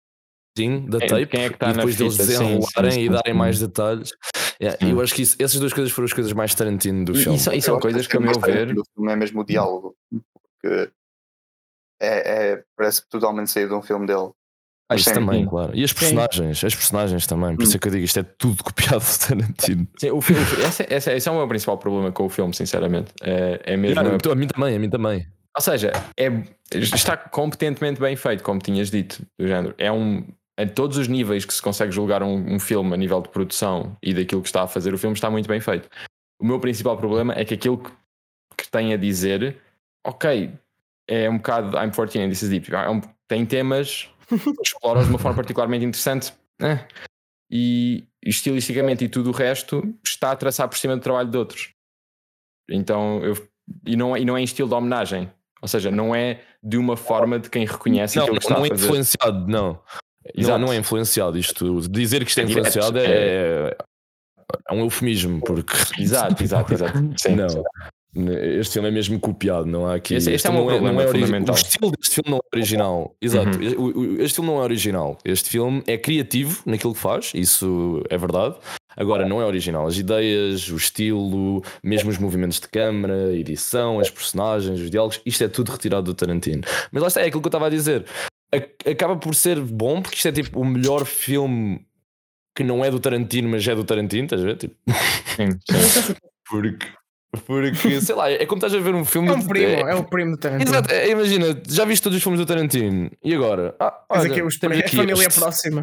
[0.54, 2.24] da Quem- tape quem é que tá e depois deles fita?
[2.24, 3.38] Sim, desenrolarem sim, e sim, darem sim.
[3.38, 4.10] mais detalhes.
[4.60, 4.92] Yeah, Sim.
[4.92, 7.36] Eu acho que isso- essas duas coisas foram as coisas mais Tarantino do E, filme.
[7.36, 9.44] e são, e são coisas que, a meu mais ver, do filme é mesmo o
[9.44, 9.96] diálogo.
[10.62, 10.90] Porque
[12.00, 14.30] é, é- parece totalmente saído de um filme dele.
[14.88, 15.48] Ah, isso sim, também, sim.
[15.48, 15.74] claro.
[15.74, 17.56] E as personagens, as personagens também.
[17.56, 17.64] Por Hum.
[17.64, 19.88] isso é que eu digo, isto é tudo copiado do Tarantino.
[19.98, 23.12] sim, o filme esse, esse, esse é o meu principal problema com o filme, sinceramente.
[23.22, 24.00] É, é mesmo.
[24.00, 25.26] Yeah, a- a mim também, a mim também.
[25.56, 26.30] Ou seja, é,
[26.72, 29.74] está competentemente bem feito, como tinhas dito, do género.
[29.78, 30.24] É um.
[30.58, 33.96] Em todos os níveis que se consegue julgar um, um filme a nível de produção
[34.02, 35.88] e daquilo que está a fazer, o filme está muito bem feito.
[36.40, 37.90] O meu principal problema é que aquilo que,
[38.58, 39.60] que tem a dizer,
[40.06, 40.52] ok,
[41.08, 42.72] é um bocado I'm 14 and this is deep.
[42.72, 44.08] É um- tem temas
[44.62, 46.86] explora de uma forma particularmente interessante né?
[47.50, 51.70] e estilisticamente e tudo o resto está a traçar por cima do trabalho de outros.
[52.70, 53.34] Então, eu,
[53.86, 55.30] e, não, é- e não é em estilo de homenagem.
[55.60, 58.64] Ou seja, não é de uma forma de quem reconhece Não, aquilo que está não
[58.64, 58.84] é a fazer.
[58.84, 59.82] influenciado, não.
[60.34, 60.58] Não, Exato.
[60.58, 61.38] não é influenciado.
[61.38, 63.76] Isto, dizer que isto é, É influenciado é,
[64.68, 65.74] é um eufemismo, porque.
[66.00, 66.98] Exato, exato, exato.
[67.18, 67.48] Sim, não.
[67.48, 67.62] sim.
[68.60, 70.14] Este filme é mesmo copiado, não há aqui.
[70.14, 71.52] Esse- este é o meu não problema não é fundamental.
[71.52, 73.16] O estilo deste filme não é original.
[73.20, 73.58] Exato.
[73.58, 73.74] Uhum.
[73.86, 75.18] O- o- Este filme não é original.
[75.24, 78.54] Este filme é criativo naquilo que faz, isso é verdade.
[78.96, 79.84] Agora, não é original.
[79.88, 85.20] As ideias, o estilo, mesmo os movimentos de câmera, a edição, as personagens, os diálogos,
[85.26, 86.62] isto é tudo retirado do Tarantino.
[86.92, 88.04] Mas lá está, é aquilo que eu estava a dizer.
[88.90, 91.84] Acaba por ser bom, porque isto é tipo o melhor filme
[92.56, 94.56] que não é do Tarantino, mas é do Tarantino, estás a ver?
[94.56, 94.74] Tipo,
[95.36, 96.14] Sim, sim.
[96.48, 96.86] porque,
[97.46, 99.94] porque, sei lá, é como estás a ver um filme É um de- primo, é
[99.96, 100.70] o primo do Tarantino.
[100.70, 103.74] Exato, é, imagina, já viste todos os filmes do Tarantino e agora?
[103.80, 105.40] Ah, Mas olha, aqui os temos é a aqui família este.
[105.40, 105.82] próxima.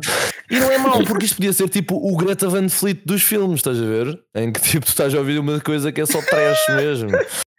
[0.49, 3.55] E não é mau, porque isto podia ser tipo o Greta Van Fleet dos filmes,
[3.59, 4.17] estás a ver?
[4.33, 7.09] Em que tipo tu estás a ouvir uma coisa que é só trash mesmo.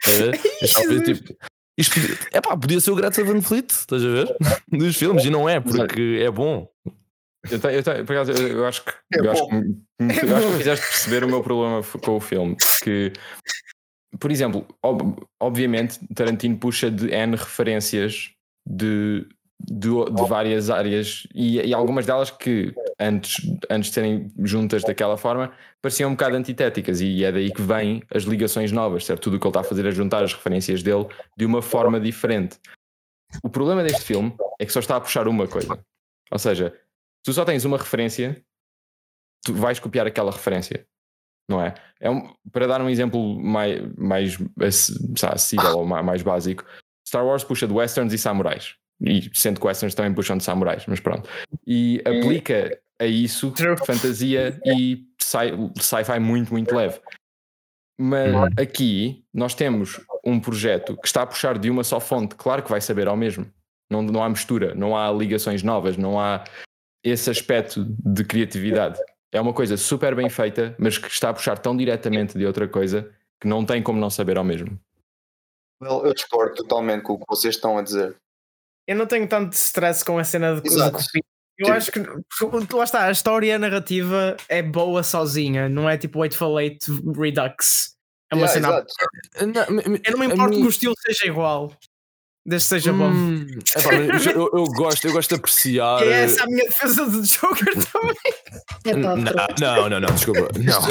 [0.06, 0.40] Estás a ver?
[0.62, 1.34] Mas tipo,
[1.78, 4.36] isto podia, epá, podia ser o Greta Van Fleet, estás a ver?
[4.70, 6.68] Dos filmes, e não é, porque é bom.
[7.50, 9.62] Eu, tenho, eu, acaso, eu, eu acho que, É eu acho que, me-
[10.00, 12.56] me- eu acho que fizeste perceber o meu problema com o filme.
[12.84, 13.12] Que,
[14.20, 18.30] por exemplo, ob- obviamente, Tarantino puxa de N referências
[18.64, 19.26] de,
[19.70, 23.36] de, de várias áreas e, e algumas delas que antes,
[23.70, 28.02] antes de serem juntas daquela forma pareciam um bocado antitéticas e é daí que vêm
[28.14, 29.22] as ligações novas, certo?
[29.22, 31.98] Tudo o que ele está a fazer é juntar as referências dele de uma forma
[32.00, 32.58] diferente.
[33.42, 35.78] O problema deste filme é que só está a puxar uma coisa.
[36.30, 36.78] Ou seja,
[37.24, 38.42] tu só tens uma referência,
[39.44, 40.86] tu vais copiar aquela referência,
[41.48, 41.74] não é?
[42.00, 44.38] é um- para dar um exemplo mais, mais
[45.22, 46.64] acessível ou ma- mais básico,
[47.06, 48.76] Star Wars puxa de westerns e samurais.
[49.04, 51.28] E sendo que westerns também puxam de samurais, mas pronto.
[51.66, 53.76] E aplica a isso True.
[53.84, 57.00] fantasia e sci- sci-fi muito, muito leve.
[57.98, 62.62] Mas aqui nós temos um projeto que está a puxar de uma só fonte, claro
[62.62, 63.50] que vai saber ao mesmo.
[63.90, 66.44] Não, não há mistura, não há ligações novas, não há
[67.04, 68.98] esse aspecto de criatividade.
[69.32, 72.68] É uma coisa super bem feita, mas que está a puxar tão diretamente de outra
[72.68, 74.78] coisa que não tem como não saber ao mesmo.
[75.82, 78.16] Well, eu discordo totalmente com o que vocês estão a dizer.
[78.86, 80.98] Eu não tenho tanto stress com a cena de, de Exato.
[80.98, 81.22] copia.
[81.58, 82.00] Eu Tipo- acho que
[82.50, 86.48] porque lá está, a história, a narrativa é boa sozinha, não é tipo Wait for
[86.48, 86.78] Late
[87.16, 87.92] Redux.
[88.30, 88.68] É uma Yeah, cena.
[88.68, 88.94] exato.
[90.04, 91.72] Eu não me importo que o estilo seja igual,
[92.44, 93.08] desde que seja bom.
[93.10, 96.02] Hum, epá, mas eu, eu gosto, eu gosto de apreciar.
[96.02, 98.16] E é essa a minha defesa do Joker também.
[98.84, 99.16] É pá,
[99.60, 100.48] Não, não, não, não, desculpa.
[100.58, 100.82] Não.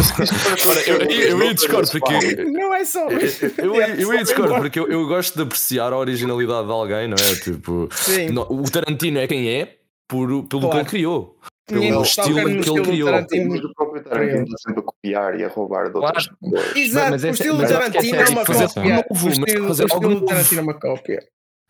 [0.69, 1.09] Ora, eu, eu,
[1.39, 2.35] eu ia discordo porque.
[2.45, 3.07] Não é só.
[3.09, 7.07] Eu, eu, eu ia discordo porque eu, eu gosto de apreciar a originalidade de alguém,
[7.07, 7.35] não é?
[7.35, 8.29] Tipo, Sim.
[8.29, 10.79] no- o Tarantino é quem é por, pelo que Claro.
[10.79, 11.37] ele criou.
[11.67, 13.09] Pelo Ninguém estilo que ele estilo do criou.
[13.09, 13.49] Tarantino.
[13.51, 16.75] Mas o próprio Tarantino está sempre a copiar e a roubar de outras pessoas.
[16.75, 18.59] Exato, Mas o esse- estilo do mas Tarantino é é uma cópia.
[18.83, 21.19] Novo, O mas estilo, fazer o estilo do Tarantino é uma cópia.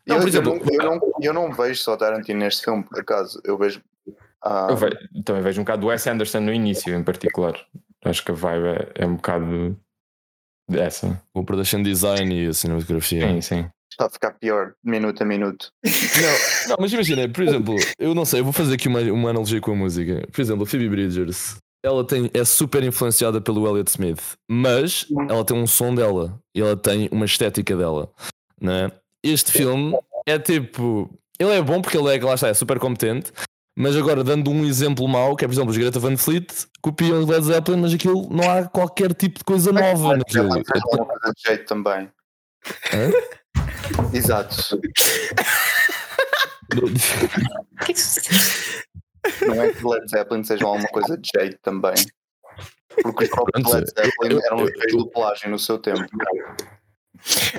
[0.08, 2.84] Não, eu, por exemplo- eu, não, eu, não, eu não vejo só Tarantino neste filme,
[2.84, 3.40] por acaso.
[3.44, 3.82] Eu vejo.
[4.44, 7.54] ah, Eu ve- também vejo um bocado do Wes Anderson no início, em particular.
[8.04, 9.78] Acho que a vibe é, é um bocado
[10.70, 11.22] dessa.
[11.34, 13.28] O production design e a cinematografia.
[13.28, 13.70] Sim, sim.
[13.92, 15.72] está a ficar pior, de minuto a minuto.
[15.84, 19.30] Não, não, mas imagina, por exemplo, eu não sei, eu vou fazer aqui uma, uma
[19.30, 20.28] analogia com a música.
[20.32, 25.44] Por exemplo, a Phoebe Bridgers, ela tem, é super influenciada pelo Elliott Smith, mas ela
[25.46, 28.10] tem um som dela e ela tem uma estética dela.
[28.60, 28.92] Né?
[29.24, 31.10] Este filme é tipo.
[31.40, 33.32] Ele é bom porque ele é, lá está, é super competente.
[33.76, 36.48] Mas agora, dando um exemplo mau, que é por exemplo os Greta Van Fleet,
[36.82, 40.50] copiam os Led Zeppelin, mas aquilo não há qualquer tipo de coisa nova naquilo.
[40.58, 42.10] Já faz uma coisa de jeito também.
[44.14, 44.80] Exato.
[49.42, 51.94] É Não é que Led Zeppelin seja alguma coisa de jeito também.
[53.02, 56.06] Porque os próprios Led Zeppelin eram eu- feios do plágio no seu tempo.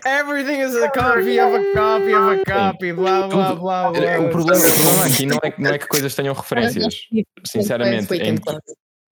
[0.05, 4.20] Everything is a copy of a copy of a copy, blá blá blá blá.
[4.20, 7.07] O problema, o problema aqui não é, que- não é que coisas tenham referências.
[7.46, 8.48] Sinceramente, é, imp-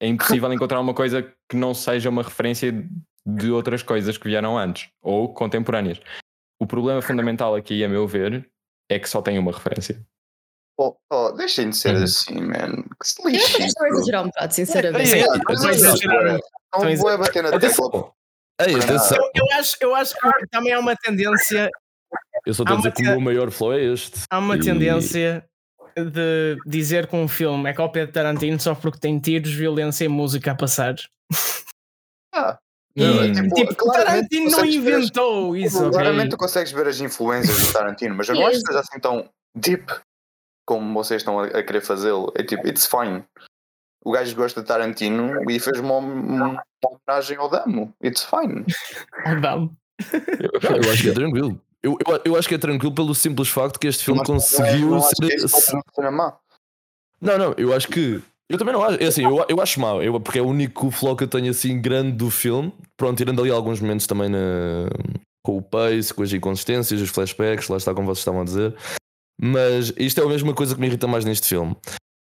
[0.00, 2.72] é impossível encontrar uma coisa que não seja uma referência
[3.26, 6.00] de outras coisas que vieram antes ou contemporâneas.
[6.60, 8.48] O problema fundamental aqui, a meu ver,
[8.90, 10.02] é que só tem uma referência.
[10.78, 12.02] Oh, oh, deixem de ser Uhum.
[12.04, 12.82] assim, man.
[12.98, 13.66] Que se Eu acho que lixem.
[13.66, 15.10] estão a exagerar um bocado, sinceramente.
[15.10, 15.28] Estão
[17.08, 18.12] a é bater na tecla.
[18.60, 18.78] Atenção!
[18.78, 19.18] Ei, atenção!
[19.18, 21.70] Eu, eu acho, eu acho que também há uma tendência,
[22.46, 24.20] Eu só estou a dizer que o meu maior flow é este.
[24.30, 25.44] há uma E- tendência
[25.96, 30.08] de dizer que um filme é cópia de Tarantino só porque tem tiros, violência e
[30.08, 30.94] música a passar.
[32.32, 32.58] Ah,
[32.96, 33.32] E, Hum.
[33.54, 35.90] tipo, claramente Tarantino não ver as- inventou isso?
[35.90, 39.00] Claramente tu consegues ver as influências do Tarantino, mas eu não acho que seja assim
[39.00, 39.92] tão deep
[40.64, 42.32] como vocês estão a, a querer fazê-lo.
[42.36, 43.24] É tipo, it's fine.
[44.04, 47.94] O gajo gosta de Tarantino e fez uma, uma homenagem ao Damo.
[48.02, 48.64] It's fine.
[49.26, 49.70] Oh, dá-me.
[50.62, 51.60] Não, eu acho que é tranquilo.
[51.82, 54.90] Eu, eu, eu acho que é tranquilo pelo simples facto que este filme é- conseguiu
[54.90, 55.48] não ser.
[57.20, 58.22] Não, não, eu acho que.
[58.48, 59.02] Eu também não acho.
[59.02, 61.50] É assim, eu, eu acho mau, eu, porque é o único flow que eu tenho
[61.50, 62.72] assim grande do filme.
[62.96, 64.88] Pronto, tirando ali alguns momentos também na,
[65.44, 68.74] com o pace, com as inconsistências, os flashbacks, lá está como vocês estavam a dizer.
[69.40, 71.76] Mas isto é a mesma coisa que me irrita mais neste filme.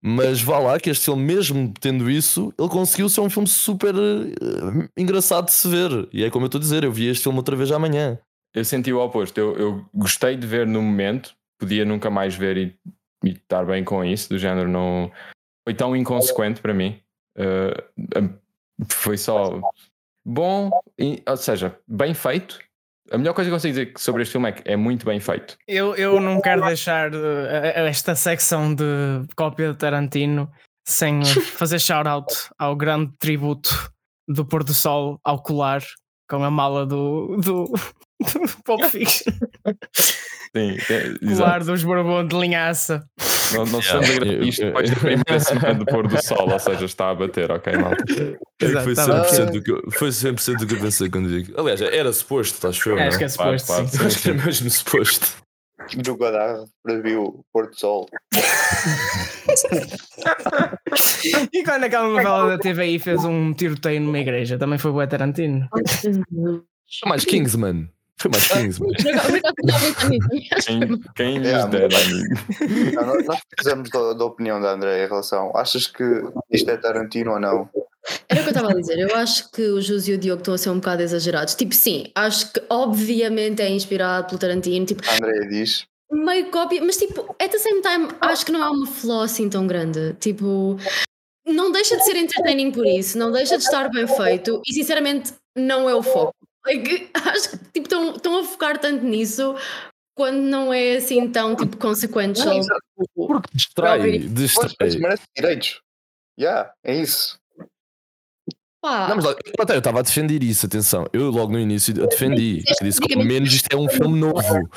[0.03, 3.95] Mas vá lá que este filme, mesmo tendo isso, ele conseguiu ser um filme super
[3.95, 6.09] eh, engraçado de se ver.
[6.13, 8.19] E é como eu estou a dizer, eu vi este filme outra vez amanhã.
[8.55, 9.37] Eu senti o oposto.
[9.39, 12.77] Eu, eu gostei de ver no momento, podia nunca mais ver e,
[13.25, 15.11] e estar bem com isso, do género não.
[15.67, 17.01] Foi tão inconsequente para mim.
[17.37, 18.31] Uh,
[18.89, 19.61] foi só
[20.25, 22.59] bom, e, ou seja, bem feito.
[23.11, 25.21] A melhor coisa que eu consigo dizer sobre este filme é que é muito bem
[25.21, 25.57] feito.
[25.67, 28.85] Eu, eu não quero deixar uh, esta secção de
[29.37, 30.51] cópia de Tarantino
[30.87, 31.25] sem
[31.57, 33.91] fazer shout-out ao grande tributo
[34.29, 35.83] do pôr do sol ao colar
[36.29, 39.33] com a mala do, do, do Pulp Fiction.
[40.57, 43.09] Sim, é, colar dos Bourbon de linhaça.
[43.55, 46.59] Não, não estamos a gravar isto depois da primeira semana do pôr do sol, ou
[46.59, 48.05] seja, está a bater, ok, malta?
[48.61, 51.61] Exato, foi 100%, do que eu, foi 100 do que eu pensei quando digo.
[51.61, 54.07] Aliás, era suposto, estás a Acho que é suposto, claro, sim.
[54.07, 55.47] Acho que era mesmo suposto.
[55.99, 58.09] Do Godard previu o pôr do sol.
[61.53, 65.69] e quando aquela novela da TVI fez um tiroteio numa igreja, também foi o Tarantino.
[67.07, 67.89] Mais Kingsman.
[68.19, 68.97] Foi mais 15, mas...
[70.65, 70.81] quem,
[71.15, 72.95] quem nos é, dera, amigo?
[72.95, 75.53] Não, nós precisamos da, da, opinião da André em relação.
[75.55, 76.03] Achas que
[76.51, 77.69] isto é Tarantino ou não?
[78.29, 78.99] Era o que eu estava a dizer.
[78.99, 81.55] Eu acho que o Jus e o Diogo estão a ser um bocado exagerados.
[81.55, 84.87] Tipo, sim, acho que obviamente é inspirado pelo Tarantino.
[84.87, 85.85] Tipo, a Andrea diz.
[86.11, 89.51] Meio cópia, mas tipo, at the same time, acho que não é uma flaw assim
[89.51, 90.15] tão grande.
[90.21, 90.79] Tipo,
[91.45, 95.35] não deixa de ser entertaining por isso, não deixa de estar bem feito e sinceramente
[95.57, 96.35] não é o foco.
[96.67, 99.55] Like, acho que tipo, estão, estão a focar tanto nisso
[100.17, 102.61] quando não é assim tão tipo consequential.
[103.15, 104.75] Porque distrai, distrai.
[104.81, 105.81] Mas merece direitos.
[106.39, 107.39] Yeah, é isso.
[108.83, 109.09] Pá.
[109.09, 109.27] Não, mas
[109.59, 111.07] até eu estava a defender isso, atenção.
[111.13, 112.63] Eu logo no início eu defendi.
[112.67, 114.69] Eu disse que ao menos isto é um filme novo.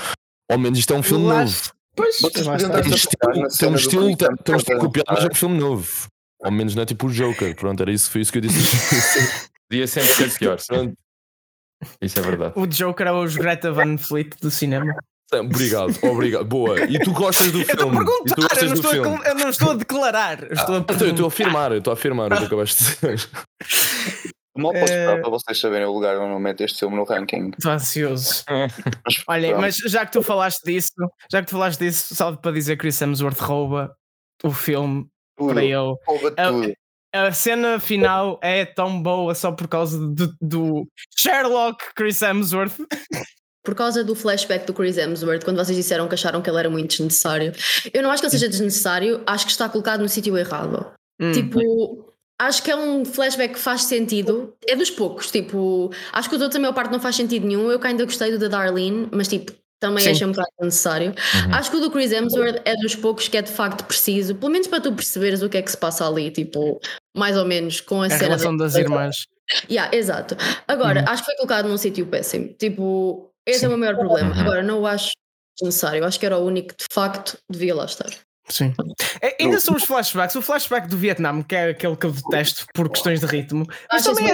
[0.50, 1.72] Ao menos isto é um filme novo.
[1.96, 5.60] Pois, tem um estilo, tem um estilo, tem um estilo copiado, mas é um filme
[5.60, 6.08] novo.
[6.42, 7.54] Ao menos não é tipo o Joker.
[7.56, 9.50] Pronto, era isso, foi isso que eu disse.
[9.70, 10.58] Podia sempre ser pior.
[10.66, 10.98] Pronto.
[12.02, 12.54] Isso é verdade.
[12.56, 14.94] O Joker é os Greta Van Fleet do cinema.
[15.32, 16.46] Obrigado, obrigado.
[16.46, 16.80] Boa.
[16.86, 17.98] E tu gostas do filme?
[17.98, 19.22] Eu, tu gostas eu, não filme?
[19.24, 20.44] A, eu não estou a declarar.
[20.44, 20.78] Eu estou, a...
[20.80, 23.30] Então, eu estou a afirmar, eu estou a afirmar o que acabaste de dizer.
[24.58, 27.52] Mal posso esperar para vocês saberem o lugar onde eu meto este filme no ranking.
[27.58, 28.44] Estou ansioso.
[29.28, 30.92] Olha, mas já que tu falaste disso,
[31.32, 33.96] já que tu falaste disso, salve para dizer que Chris Hemsworth rouba
[34.44, 35.54] o filme tudo.
[35.54, 35.96] para ele.
[36.06, 36.74] Rouba tudo
[37.14, 42.78] a cena final é tão boa só por causa do, do Sherlock Chris Hemsworth.
[43.64, 46.70] Por causa do flashback do Chris Hemsworth, quando vocês disseram que acharam que ele era
[46.70, 47.52] muito desnecessário.
[47.94, 50.92] Eu não acho que ele seja desnecessário, acho que está colocado no sítio errado.
[51.20, 51.32] Hum.
[51.32, 54.56] Tipo, acho que é um flashback que faz sentido.
[54.66, 57.70] É dos poucos, tipo, acho que o outro a maior parte não faz sentido nenhum.
[57.70, 60.12] Eu ainda gostei do da Darlene, mas tipo, também Sim.
[60.12, 61.10] achei um bocado necessário.
[61.10, 61.56] Uhum.
[61.56, 64.52] Acho que o do Chris Hemsworth é dos poucos que é de facto preciso, pelo
[64.52, 66.80] menos para tu perceberes o que é que se passa ali, tipo,
[67.16, 68.24] mais ou menos com a, a cena.
[68.24, 69.16] relação das irmãs.
[69.70, 70.36] Yeah, exato.
[70.68, 71.08] Agora, uhum.
[71.08, 72.54] acho que foi colocado num sítio péssimo.
[72.54, 73.66] Tipo, esse Sim.
[73.66, 74.36] é o meu maior problema.
[74.36, 74.42] Uhum.
[74.42, 75.12] Agora, não o acho
[75.62, 76.06] necessário.
[76.06, 78.10] Acho que era o único que de facto devia lá estar.
[78.50, 78.74] Sim.
[79.22, 80.36] É, ainda são os flashbacks.
[80.36, 84.04] O flashback do Vietnã, que é aquele que eu detesto por questões de ritmo, mas
[84.04, 84.34] também é,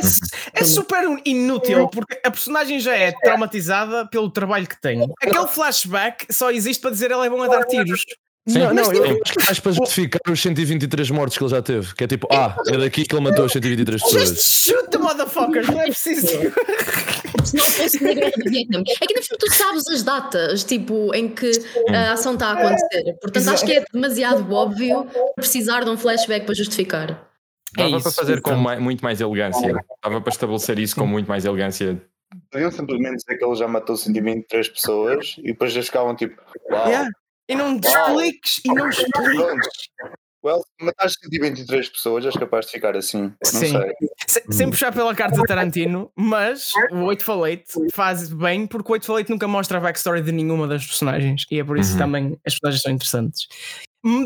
[0.54, 5.02] é, super inútil porque a personagem já é traumatizada pelo trabalho que tem.
[5.22, 8.04] Aquele flashback só existe para dizer ela é bom a dar tiros.
[8.48, 11.62] Sim, não, não, eu acho que mais para justificar os 123 mortos que ele já
[11.64, 11.96] teve.
[11.96, 14.30] Que é tipo, ah, é daqui que ele matou as 123 pessoas.
[14.30, 16.28] Just shoot the motherfuckers, não é preciso.
[17.44, 18.80] Se não fosse na guerra do Vietnã.
[18.80, 21.52] É que ainda tu sabes as datas, tipo, em que
[21.90, 23.18] a ação está a acontecer.
[23.20, 27.28] Portanto, acho que é demasiado óbvio precisar de um flashback para justificar.
[27.76, 29.74] Dava é para fazer com mais, muito mais elegância.
[30.04, 32.00] Dava para estabelecer isso com muito mais elegância.
[32.52, 36.88] Podiam simplesmente dizer que ele já matou 123 pessoas e depois já ficavam tipo, uau.
[36.88, 37.10] Yeah.
[37.48, 39.90] E não expliques, e não expliques.
[40.46, 43.24] Well, mataste 123 pessoas, és capaz de ficar assim.
[43.24, 43.72] Não Sim.
[44.28, 44.44] sei.
[44.52, 48.94] sem puxar pela carta de Tarantino, mas o 8 for 8 faz bem porque o
[48.94, 51.94] 8 for 8 nunca mostra a backstory de nenhuma das personagens e é por isso
[51.94, 51.98] uhum.
[51.98, 53.48] também as personagens são interessantes.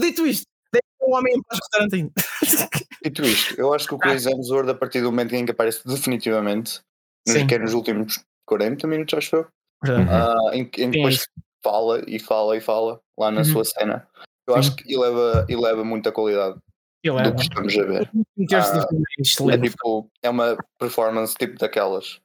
[0.01, 2.11] Dito isto, deixa o homem em paz com Tarantino.
[3.01, 5.87] Dito isto, eu acho que o Chris Hemsworth, a partir do momento em que aparece
[5.87, 6.81] definitivamente,
[7.25, 9.41] nos, que é nos últimos 40 minutos, acho eu,
[9.85, 11.25] uh, em, em depois
[11.63, 13.45] fala e fala e fala lá na uhum.
[13.45, 14.07] sua cena.
[14.47, 14.59] Eu Sim.
[14.59, 16.59] acho que eleva, eleva muita qualidade
[17.03, 17.29] eleva.
[17.29, 18.09] do que estamos a ver.
[18.53, 22.19] Ah, é, tipo, é uma performance tipo daquelas.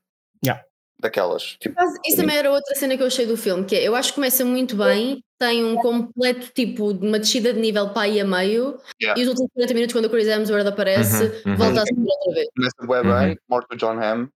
[0.45, 0.65] Yeah.
[1.01, 1.57] Daquelas.
[1.61, 3.95] Tipo, Mas isso também era outra cena que eu achei do filme, que é, eu
[3.95, 8.03] acho que começa muito bem, tem um completo tipo de uma descida de nível para
[8.03, 9.21] aí a meio, yeah.
[9.21, 11.57] e os últimos 40 minutos, quando o Chris Hemsworth aparece, uhum, uhum.
[11.57, 12.49] volta a subir outra vez.
[12.55, 13.37] Começa bem bem, uhum.
[13.49, 14.29] morto John Hamm,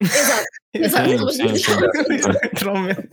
[0.00, 1.32] Exato, exato.
[1.32, 1.46] Sim.
[2.44, 3.08] Literalmente.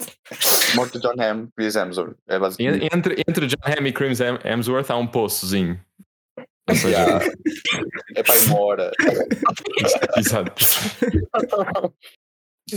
[0.75, 2.17] Morto John Hamm, Chris Hemsworth.
[2.27, 2.89] É basicamente.
[2.93, 5.79] Entre, entre John Hamm e Chris Hemsworth há um poçozinho.
[6.69, 7.25] Ou seja, Yeah.
[8.15, 8.91] É para uma hora.
[10.17, 10.53] exato.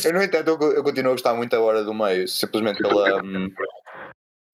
[0.04, 3.22] Eu, no entanto, eu, eu continuo a gostar muito da hora do meio, simplesmente pela.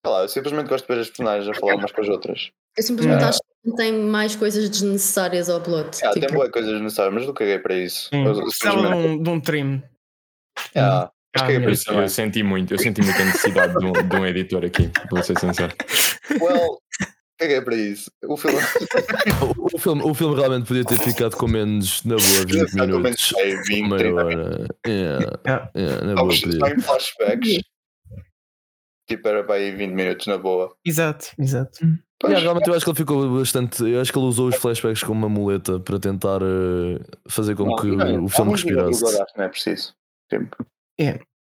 [0.04, 2.08] Hum, sei lá, eu simplesmente gosto de ver as personagens a falar umas com as
[2.08, 2.50] outras.
[2.76, 3.26] Eu simplesmente É.
[3.26, 5.98] acho que tem mais coisas desnecessárias ao plot.
[6.04, 8.08] Ah, tipo, Tem boas coisas necessárias, mas não caguei para isso.
[8.08, 9.82] Sim, Eu, Precisava de simplesmente, um, de um trim.
[10.76, 11.60] Ah, caguei meu.
[11.62, 14.64] para Por isso eu senti muito, eu senti muita necessidade de um, de um editor
[14.64, 15.72] aqui, vou ser sincero.
[16.40, 16.78] Well,
[17.38, 18.10] caguei para isso.
[18.24, 18.58] O filme.
[19.56, 22.96] O, o filme, o filme realmente podia ter ficado com menos, na boa, 20 Exatamente,
[22.96, 23.32] minutos.
[23.38, 24.66] é 20, Meia 30 hora.
[24.86, 25.70] Yeah, Yeah.
[25.76, 26.80] yeah, na boa, podia.
[26.82, 27.62] flashbacks.
[29.08, 30.74] Tipo, era para aí 20 minutos na boa.
[30.84, 31.78] Exato, exato.
[32.24, 33.82] Yeah, realmente eu acho que ele ficou bastante.
[33.84, 37.74] Eu acho que ele usou os flashbacks como uma muleta para tentar eh, fazer com
[37.76, 39.04] que o, o filme respirasse.
[39.04, 39.94] Agora acho que não é preciso.
[40.30, 40.66] Tipo,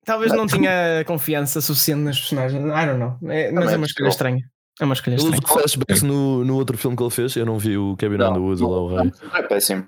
[0.05, 2.63] Talvez não tinha confiança suficiente nas personagens.
[2.63, 3.17] I don't know.
[3.29, 4.49] É- mas é é uma escolha estranha.
[4.79, 5.43] É uma escolha Ele estranha.
[5.43, 7.35] usou flashbacks no, no outro filme que ele fez.
[7.35, 9.11] Eu não vi o Kevin Não, Underwood lá, o rei.
[9.33, 9.87] é péssimo.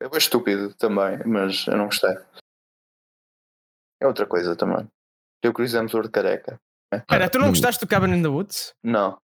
[0.00, 2.14] É bem estúpido também, mas eu não gostei.
[4.00, 4.86] É outra coisa também.
[5.42, 6.58] Tem o Chris Hemsworth careca.
[6.92, 7.50] Espera, tu não Hum.
[7.50, 8.72] gostaste do Cabin in the Woods?
[8.82, 9.18] Não.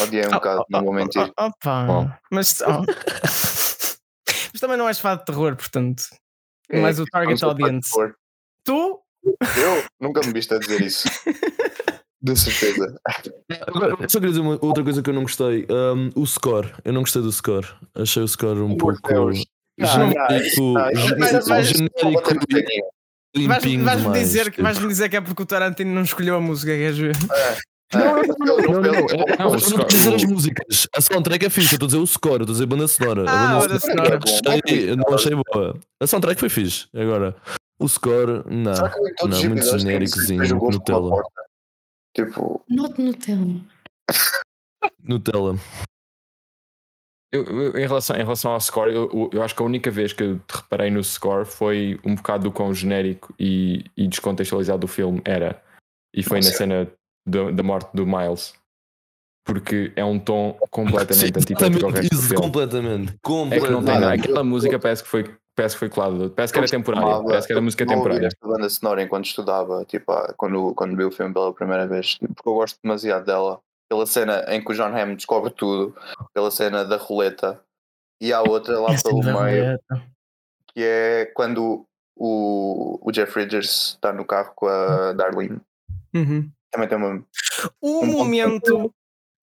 [0.00, 1.32] Odiei um Oh, bocado, oh, não vou oh, mentir.
[1.38, 2.10] oh, Opa, Bom.
[2.30, 2.82] mas, oh.
[4.52, 6.04] mas também não és fã de terror, portanto.
[6.70, 7.90] É, Mas o não target audience.
[8.64, 9.00] Tu?
[9.24, 11.08] Eu nunca me viste a dizer isso.
[12.24, 12.96] De certeza.
[13.66, 15.66] Agora, Só queria dizer uma, outra coisa que eu não gostei.
[15.68, 16.72] Um, o score.
[16.84, 17.66] Eu não gostei do score.
[17.96, 19.00] Achei o score um pouco.
[19.08, 19.44] Deus.
[19.80, 20.78] Ah, não, genérico.
[20.78, 22.30] Ah, isso- Mas- genérico
[23.34, 26.36] Vais- limpinho Vais-me demais, dizer, que- vais-me dizer que é porque o Tarantino não escolheu
[26.36, 27.16] a música, queres ver?
[27.94, 29.46] Não, não, não, Não, não, não.
[29.48, 30.86] O não estou a dizer as músicas.
[30.96, 31.68] A soundtrack é fixe.
[31.68, 32.36] Eu estou a dizer o score.
[32.36, 33.24] Eu estou a dizer banda sonora.
[33.28, 34.18] Ah, a banda sonora
[34.96, 35.78] não achei boa.
[36.00, 36.86] A soundtrack foi fixe.
[36.94, 37.36] Agora,
[37.78, 38.74] o score, não.
[38.74, 41.22] Será que em todos os Não, muito genéricozinho, muito Nutella.
[42.16, 43.60] Tipo, Nutella.
[45.04, 45.58] Nutella.
[47.32, 49.90] Eu, eu- em, relação, em relação ao score, eu, eu- eu acho que a única
[49.90, 54.80] vez que eu reparei no score foi um bocado do quão genérico e, e descontextualizado
[54.80, 55.62] do filme era.
[56.14, 56.58] E foi Não na sei.
[56.58, 56.90] cena
[57.26, 58.52] do- da morte do Miles.
[59.46, 62.42] Porque é um tom completamente Sim, antitético ao resto do filme.
[62.44, 63.08] completamente.
[63.10, 64.00] É que não tem completamente.
[64.00, 64.14] nada.
[64.14, 66.28] Aquela música parece que foi, parece que foi colada.
[66.30, 67.24] Parece que era Eu temporária.
[67.24, 68.26] Parece que era música eu temporária.
[68.26, 72.18] esta banda sonora enquanto estudava, tipo, ah, quando, quando vi o filme pela primeira vez,
[72.18, 73.58] porque eu gosto demasiado dela.
[73.92, 75.94] Pela cena em que o John Hamm descobre tudo,
[76.32, 77.62] pela cena da roleta,
[78.22, 80.02] e há outra lá Essa pelo meio, roleta.
[80.68, 85.60] que é quando o, o Jeff Bridges está no carro com a Darlene.
[86.14, 86.50] Uhum.
[86.70, 87.22] Também tem uma.
[87.82, 88.12] O Um ponto.
[88.16, 88.94] momento,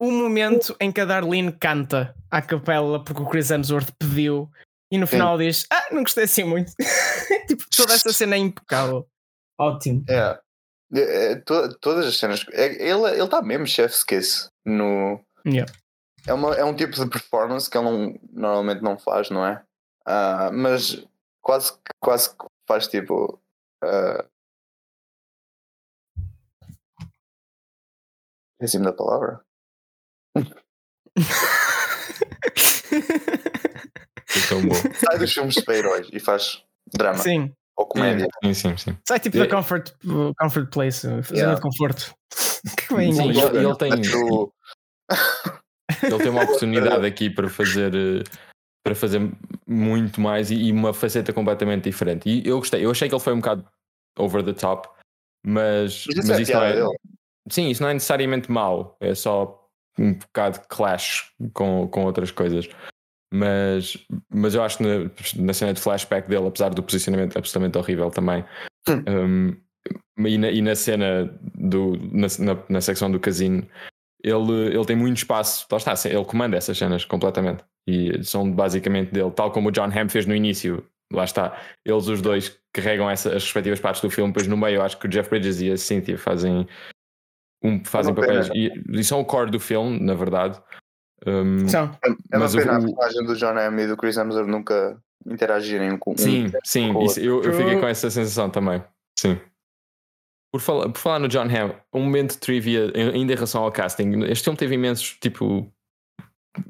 [0.02, 4.50] o momento em que a Darlene canta à capela porque o Chris Hemsworth pediu
[4.92, 6.72] e no final diz: Ah, não gostei assim muito.
[7.48, 9.08] tipo, toda esta cena é impecável.
[9.60, 10.04] Ótimo.
[10.10, 10.40] É.
[10.94, 12.46] É, é, to- todas as cenas.
[12.52, 15.24] é- ele está mesmo chef's kiss no.
[15.46, 15.72] Yeah.
[16.28, 19.64] É, uma, é um tipo de performance que ele não, normalmente não faz, não é?
[20.06, 21.06] Ah, mas
[21.42, 22.36] quase, que- quase
[22.68, 23.40] faz tipo.
[23.84, 24.26] ah,
[28.62, 29.40] Esqueci-me da palavra.
[34.28, 34.76] Foi tão bom.
[34.94, 38.28] Sai dos filmes de super-heróis e faz drama Sim, ou comédia.
[38.44, 38.98] Sim, sim, sim.
[39.08, 39.42] sai tipo É.
[39.42, 39.92] da comfort,
[40.38, 41.56] comfort place, zona Yeah.
[41.56, 42.14] de conforto.
[42.78, 43.92] que bem Sim, ele- ele tem-
[46.04, 48.24] Ele tem uma oportunidade aqui para fazer eh,
[48.84, 49.20] para fazer
[49.68, 52.30] muito mais e, uma faceta completamente diferente.
[52.30, 53.66] E eu gostei, eu achei que ele foi um bocado
[54.18, 54.88] over the top,
[55.46, 56.74] mas, Mas isso mas é a isso não é.
[56.74, 56.98] dele.
[57.50, 62.70] Sim, isso não é necessariamente mau, é só um bocado clash com, com outras coisas.
[63.32, 63.98] Mas,
[64.34, 65.10] mas eu acho que na,
[65.44, 68.44] na cena de flashback dele, apesar do posicionamento absolutamente horrível também,
[69.08, 69.56] um,
[70.26, 73.68] e, na, e na cena do, na, na, na secção do casino,
[74.24, 79.12] ele, ele tem muito espaço, lá está, ele comanda essas cenas completamente e são basicamente
[79.12, 80.86] dele, tal como o John Hamm fez no início.
[81.12, 84.76] Lá está, eles os dois carregam essa, as respectivas partes do filme, pois no meio
[84.76, 86.68] eu acho que o Jeff Bridges e a Cynthia fazem
[87.64, 90.62] um, fazem papéis e, e são o core do filme, na verdade.
[91.28, 91.92] Um, São.
[92.04, 94.98] É, uma Mas o- pena a personagem do John Hamm e do Chris Hemsworth nunca
[95.26, 96.18] interagirem com um.
[96.18, 98.82] sim, sim, com isso- eu, eu fiquei com essa sensação também.
[99.20, 99.38] Sim.
[100.52, 103.72] Por falar, por falar no John Hamm, um momento de trivia ainda em relação ao
[103.72, 104.24] casting.
[104.24, 105.72] Este filme teve imensos, tipo,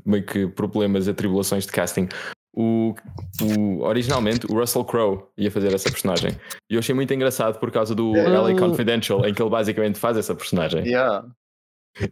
[0.05, 2.09] meio que problemas, atribulações de casting.
[2.53, 2.93] O,
[3.41, 6.31] o- originalmente, o Russell Crowe ia fazer essa personagem.
[6.69, 8.27] E eu achei muito engraçado por causa do É.
[8.27, 10.83] LA Confidential, em que ele basicamente faz essa personagem.
[10.85, 11.25] Yeah.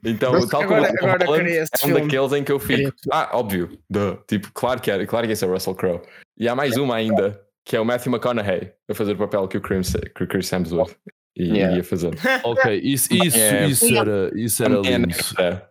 [0.03, 2.01] Então, Mas tal como agora- o agora Holland, é um filme.
[2.01, 2.91] daqueles em que eu fico.
[3.11, 3.77] Ah, óbvio.
[3.89, 4.17] duh.
[4.27, 6.01] Tipo, claro que, é, claro que esse é o Russell Crowe.
[6.37, 9.57] E há mais uma ainda, que é o Matthew McConaughey, a fazer o papel que
[9.57, 10.95] o Chris, que o Chris Hemsworth
[11.39, 11.71] Yeah.
[11.71, 12.11] iria fazer.
[12.43, 13.67] Ok, isso, isso, É.
[13.67, 15.15] isso era, isso era É, lindo.
[15.39, 15.61] é.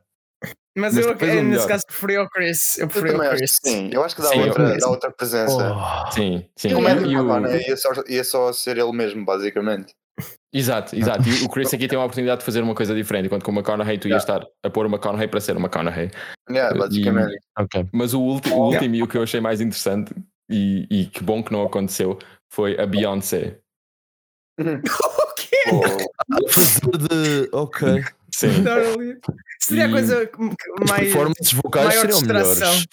[0.79, 2.79] Mas, Mas eu, o nesse caso, preferi o Chris.
[2.79, 3.59] Eu Eu preferi o Chris.
[3.65, 3.91] sim.
[3.93, 5.57] Eu acho que dá, Sim, eu- outra, dá outra presença.
[5.75, 6.11] Oh.
[6.13, 6.69] Sim, sim.
[6.69, 9.95] O E- o- McConaughey ia só, ia só ser ele mesmo, basicamente.
[10.53, 11.29] Exato, exato.
[11.29, 13.55] E o Chris aqui tem uma oportunidade de fazer uma coisa diferente, enquanto com o
[13.55, 16.11] McConaughey tu ias estar a pôr o McConaughey para ser o McConaughey.
[16.49, 17.39] Yeah, E- basicamente.
[17.59, 17.87] Ok.
[17.93, 20.15] Mas o, ulti- o último e o que eu achei mais interessante,
[20.51, 22.19] e, e que bom que não aconteceu,
[22.51, 23.59] foi a Beyoncé.
[24.59, 25.57] O quê?
[25.71, 27.49] Oh, Fazer de.
[27.53, 28.05] Ok.
[28.33, 28.49] Sim.
[29.61, 30.31] Seria a E- coisa
[30.89, 31.03] mais.
[31.03, 32.69] performances vocais maior seriam distração.
[32.71, 32.87] melhores.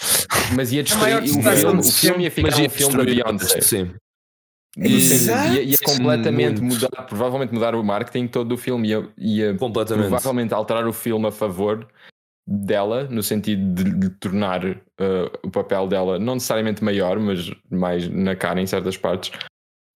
[0.55, 1.23] Mas ia distrair.
[1.23, 3.61] O filme, o filme ia ficar Mas um filme da destruir Beyoncé.
[3.61, 3.93] Sim.
[4.77, 5.53] E Exato.
[5.53, 6.75] ia, ia completamente Muito.
[6.75, 8.89] mudar, provavelmente mudar o marketing todo do filme.
[8.89, 10.07] Ia, ia Completamente.
[10.09, 11.87] provavelmente alterar o filme a favor
[12.47, 14.77] dela, no sentido de, de tornar uh,
[15.43, 19.31] o papel dela não necessariamente maior, mas mais na cara em certas partes.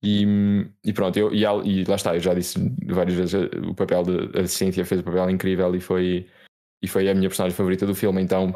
[0.04, 3.70] E, e pronto, eu, e, ela- e lá está, eu já disse várias vezes uh,
[3.70, 6.28] o papel de a Cynthia fez o papel incrível e foi,
[6.84, 8.54] e foi a minha personagem favorita do filme, então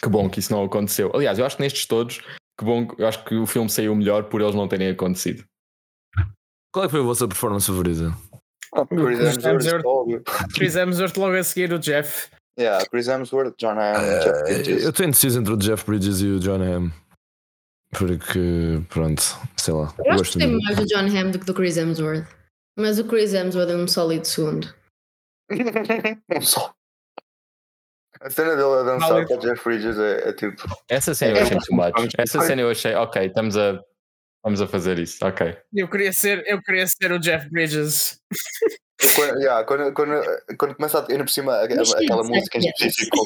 [0.00, 1.10] que bom que isso não aconteceu.
[1.14, 2.22] Aliás, eu acho que nestes todos,
[2.58, 5.44] que bom, eu acho que o filme saiu melhor por eles não terem acontecido.
[6.72, 8.12] Qual é que foi a vossa performance favorita?
[8.74, 9.18] oh, Chris
[10.54, 11.16] Chris Hemsworth.
[11.16, 12.30] Logo a seguir o Jeff.
[12.58, 14.82] Yeah, Chris Hemsworth, John Hamm, Jeff Eh, Bridges.
[14.84, 16.90] eu estou indeciso entre o Jeff Bridges e o John Hamm.
[17.90, 19.22] Porque, pronto,
[19.56, 19.92] sei lá.
[20.04, 20.62] Eu acho que muito.
[20.64, 22.26] mais do John Hamm do que do Chris Hemsworth.
[22.78, 24.74] Mas o Chris Hemsworth é um sólido segundo.
[26.34, 26.74] Um só.
[28.22, 30.62] A cena dele a dançar com o Jeff Bridges é, é tipo.
[30.88, 32.12] Essa cena eu achei too much.
[32.18, 33.80] Essa cena eu achei, ok, estamos a,
[34.36, 35.56] estamos a fazer isso, ok.
[35.74, 38.20] Eu queria ser, eu queria ser o Jeff Bridges.
[39.16, 40.12] Quando, yeah, quando, quando,
[40.58, 41.06] quando começa a.
[41.10, 43.16] Ainda por cima, a- sim, aquela música em específico.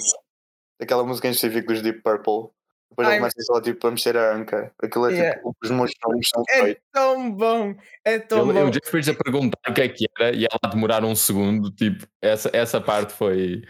[0.80, 2.50] Aquela música em específico dos Deep Purple.
[2.90, 4.72] Depois ele começa só tipo a mexer a anca.
[4.82, 5.36] Aquilo é Yeah.
[5.36, 5.54] tipo.
[5.62, 6.82] Os meus sons são É feitos.
[6.92, 7.74] tão bom,
[8.04, 8.68] é tão Ele, bom.
[8.68, 11.14] o Jeff Bridges a perguntar o que é que era e ela a demorar um
[11.14, 13.62] segundo, tipo, essa, essa parte foi,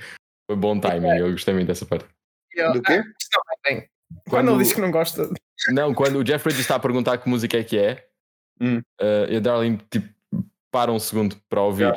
[0.47, 2.07] foi bom timing, eu gostei muito dessa parte.
[2.55, 2.95] Eu- Do quê?
[2.95, 3.81] Ah, está bem.
[3.81, 5.29] Quando Quando- ele disse que não gosta.
[5.71, 8.07] Não, quando o Jeff Bridges está a perguntar que música é que é,
[8.61, 8.81] Hum.
[9.01, 10.09] eh, e a Darlene tipo,
[10.71, 11.93] para um segundo para ouvir.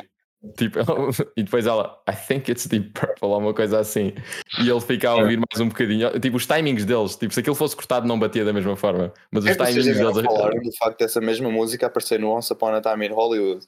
[0.56, 0.78] Tipo,
[1.36, 4.12] e depois ela, I think it's Deep Purple, ou uma coisa assim.
[4.58, 6.18] E ele fica a ouvir mais um bocadinho.
[6.18, 9.12] Tipo, os timings deles, tipo, se aquilo fosse cortado, não batia da mesma forma.
[9.30, 10.00] Mas os É timings deles.
[10.24, 13.66] falaram do facto dessa mesma música aparecer no Once Upon a Time in Hollywood.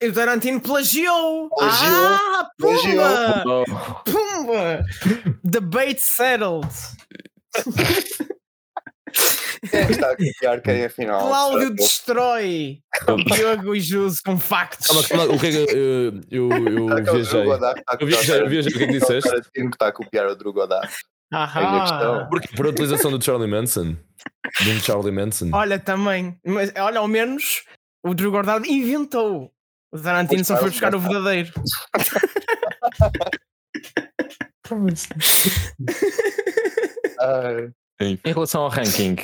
[0.00, 1.48] E o Tarantino plagiou.
[1.50, 1.94] Plagiou.
[1.94, 3.04] Ah, Plagiou.
[3.04, 3.44] pumba!
[3.46, 4.84] Oh, Pumba!
[5.42, 6.68] Debate settled.
[9.70, 11.26] Quem está a copiar quem afinal?
[11.26, 12.80] Cláudio destrói.
[13.34, 14.86] Diogo e Jus com factos.
[14.86, 17.46] Calma, calma, o que é que eu, eu, eu é o viajei?
[18.00, 19.30] Eu viajei, eu viajei, o que é que É o disseste?
[19.30, 20.30] Tarantino que está a copiar o
[21.80, 22.14] questão.
[22.14, 22.26] Ahá.
[22.26, 23.96] Porque por utilização do Charlie Manson.
[24.60, 25.50] De um Charlie Manson.
[25.52, 26.38] Olha, também.
[26.44, 27.64] Mas olha, ao menos
[28.04, 29.52] o Drew Gordado inventou.
[29.92, 31.52] O Tarantino Pois só foi buscar o verdadeiro.
[38.00, 39.16] Em relação ao ranking,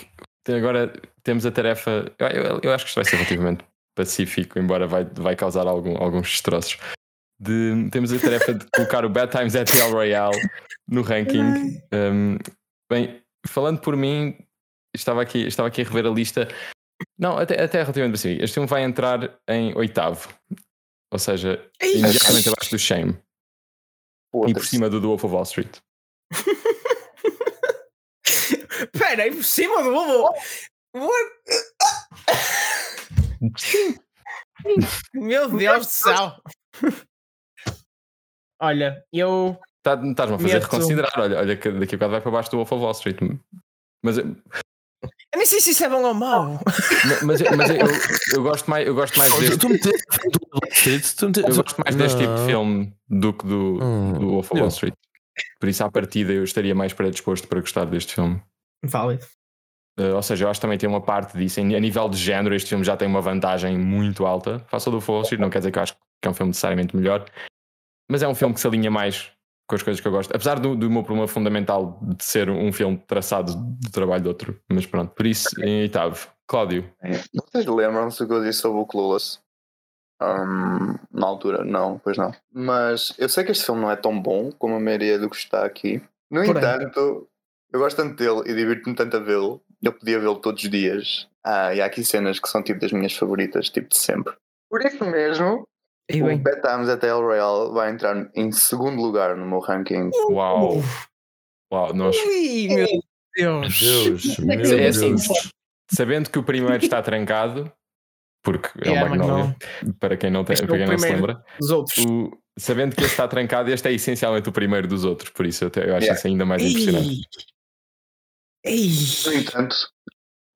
[0.49, 2.12] agora temos a tarefa.
[2.18, 3.64] Eu, eu- eu acho que isto vai ser relativamente
[3.97, 6.78] pacífico, embora vai, vai causar algum- alguns destroços.
[7.41, 10.37] De- temos a tarefa de colocar o Bad Times at El Royale
[10.89, 11.81] no ranking.
[11.93, 12.39] Um,
[12.91, 14.37] bem, falando por mim,
[14.95, 16.49] estava aqui, estava aqui a rever a lista.
[17.19, 18.45] Não, até, até relativamente pacífico.
[18.45, 20.29] Este filme vai entrar em oitavo,
[21.13, 23.19] ou seja, imediatamente abaixo do Shame
[24.47, 25.77] e por cima do The Wolf of Wall Street.
[28.25, 30.35] Espera, aí por cima do ovo.
[30.95, 31.31] What?
[35.15, 36.37] Meu Deus do céu.
[38.61, 39.59] Olha, eu.
[39.83, 41.13] Tá- Estás-me a fazer reconsiderar.
[41.19, 43.19] Olha, olha que daqui a bocado vai para baixo do Wolf of Wall Street.
[44.05, 44.17] Mas,
[45.33, 46.61] Eu nem sei se isso é bom ou mau.
[47.24, 47.87] mas, mas eu,
[48.37, 49.64] eu gosto mais, eu gosto mais deste,
[51.39, 54.68] eu gosto mais deste tipo de filme do que do, Hum, do Wolf of Wall
[54.68, 54.95] Street.
[55.61, 58.43] Por isso, à partida, eu estaria mais predisposto para gostar deste filme.
[58.85, 59.24] Válido.
[59.99, 61.61] Uh, ou seja, eu acho que também tem uma parte disso.
[61.61, 64.59] Em- A nível de género, este filme já tem uma vantagem muito alta.
[64.68, 66.51] Face ao do Wall Street, não quer dizer que eu acho que é um filme
[66.51, 67.24] necessariamente melhor,
[68.11, 69.31] mas é um filme que se alinha mais
[69.71, 70.35] com as coisas que eu gosto.
[70.35, 74.61] Apesar do, do meu problema fundamental de ser um filme traçado do trabalho de outro.
[74.68, 76.29] Mas pronto, por isso, em oitavo.
[76.49, 76.93] Cláudio,
[77.33, 79.39] Vocês lembram-se do que eu disse sobre o Clueless?
[80.21, 82.35] Hum, na altura, não, pois não.
[82.53, 85.37] Mas eu sei que este filme não é tão bom como a maioria do que
[85.37, 86.03] está aqui.
[86.29, 86.61] No Porém.
[86.61, 87.29] entanto,
[87.73, 89.62] eu gosto tanto dele e divirto-me tanto a vê-lo.
[89.81, 91.29] Eu podia vê-lo todos os dias.
[91.45, 94.35] Ah, e há aqui cenas que são tipo das minhas favoritas, tipo de sempre.
[94.68, 95.66] Por isso mesmo,
[96.13, 96.39] E o bem.
[96.39, 100.11] Bad Times at El Royale vai entrar em segundo lugar no meu ranking.
[100.31, 100.79] uau,
[101.73, 102.17] uau, nós.
[102.17, 102.87] Ui, meu
[103.37, 103.81] Deus.
[103.81, 105.53] Deus, meu É assim, Deus.
[105.91, 107.73] sabendo que o primeiro está trancado,
[108.43, 109.57] porque é É, o Magnolia,
[109.99, 112.05] para quem não, tem, Este é para o quem não se lembra, Os outros.
[112.05, 115.65] o, sabendo que este está trancado, este é essencialmente o primeiro dos outros, por isso
[115.65, 116.15] eu, te- eu acho Yeah.
[116.19, 117.21] isso ainda mais impressionante.
[118.65, 118.75] Ei.
[118.75, 118.91] Ei.
[119.27, 119.77] No entanto,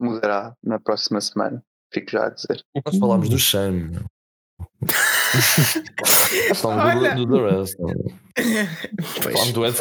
[0.01, 1.63] mudará na próxima semana.
[1.93, 2.61] Fico já a dizer.
[2.85, 4.01] Nós falámos do Shame.
[6.65, 7.15] Olha.
[7.15, 7.79] do, do The Rest.
[7.79, 8.13] meu.
[9.23, 9.77] Falámos do Ed.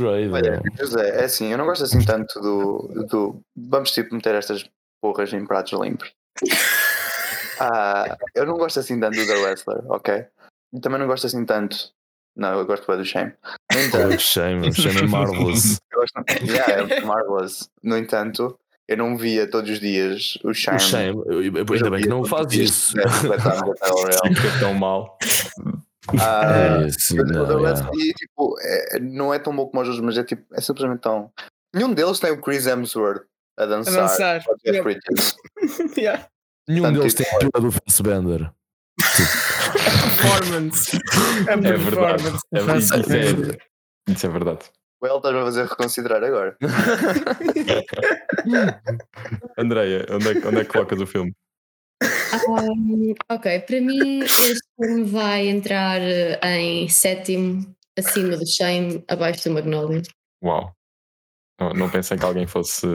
[0.00, 0.62] Olha.
[0.78, 3.06] José, é assim, eu não gosto assim tanto do.
[3.08, 4.68] do vamos tipo meter estas
[5.00, 6.12] porras em pratos limpos.
[7.60, 10.26] Ah, eu não gosto assim tanto do The Wrestler, ok?
[10.72, 11.92] E também não gosto assim tanto.
[12.34, 13.32] Não, eu gosto bem do Shame.
[13.72, 14.68] No entanto, que Shame.
[14.68, 15.78] o Shame é marvelous.
[15.92, 17.68] eu gosto, yeah, é marvelous.
[17.82, 18.58] No entanto,
[18.88, 20.76] eu não via todos os dias o Shame.
[20.76, 21.22] O Shame.
[21.26, 22.98] eu- eu- Ainda bem que não faz isso.
[22.98, 23.04] É,
[23.88, 24.34] Royale.
[24.34, 25.18] Fica tão mal.
[26.20, 26.86] Ah, É não,
[27.94, 31.00] e tipo, é- não é tão bom como os outros, mas é tipo, é simplesmente
[31.00, 31.30] tão.
[31.74, 33.22] Nenhum deles tem o Chris Hemsworth
[33.58, 33.94] a A dançar.
[33.94, 34.42] dançar.
[34.48, 35.00] o Jeff Yeah.
[35.96, 36.26] Yeah.
[36.68, 38.52] Nenhum Portanto, deles tem tipo, a altura do Fassbender.
[39.72, 40.96] Performance.
[41.48, 41.84] A É verdade.
[41.84, 42.38] performance.
[42.52, 42.78] É verdade.
[42.84, 44.60] Isso, é, isso é verdade.
[45.02, 46.56] Well, estás a fazer reconsiderar agora.
[49.58, 51.34] Andreia, onde é, que- onde é que colocas o filme?
[52.48, 59.48] Um, ok, para mim este filme vai entrar eh, em sétimo, acima do Shame, abaixo
[59.48, 60.02] do Magnolia.
[60.42, 60.72] Uau.
[61.60, 62.86] Não, não pensei que alguém fosse.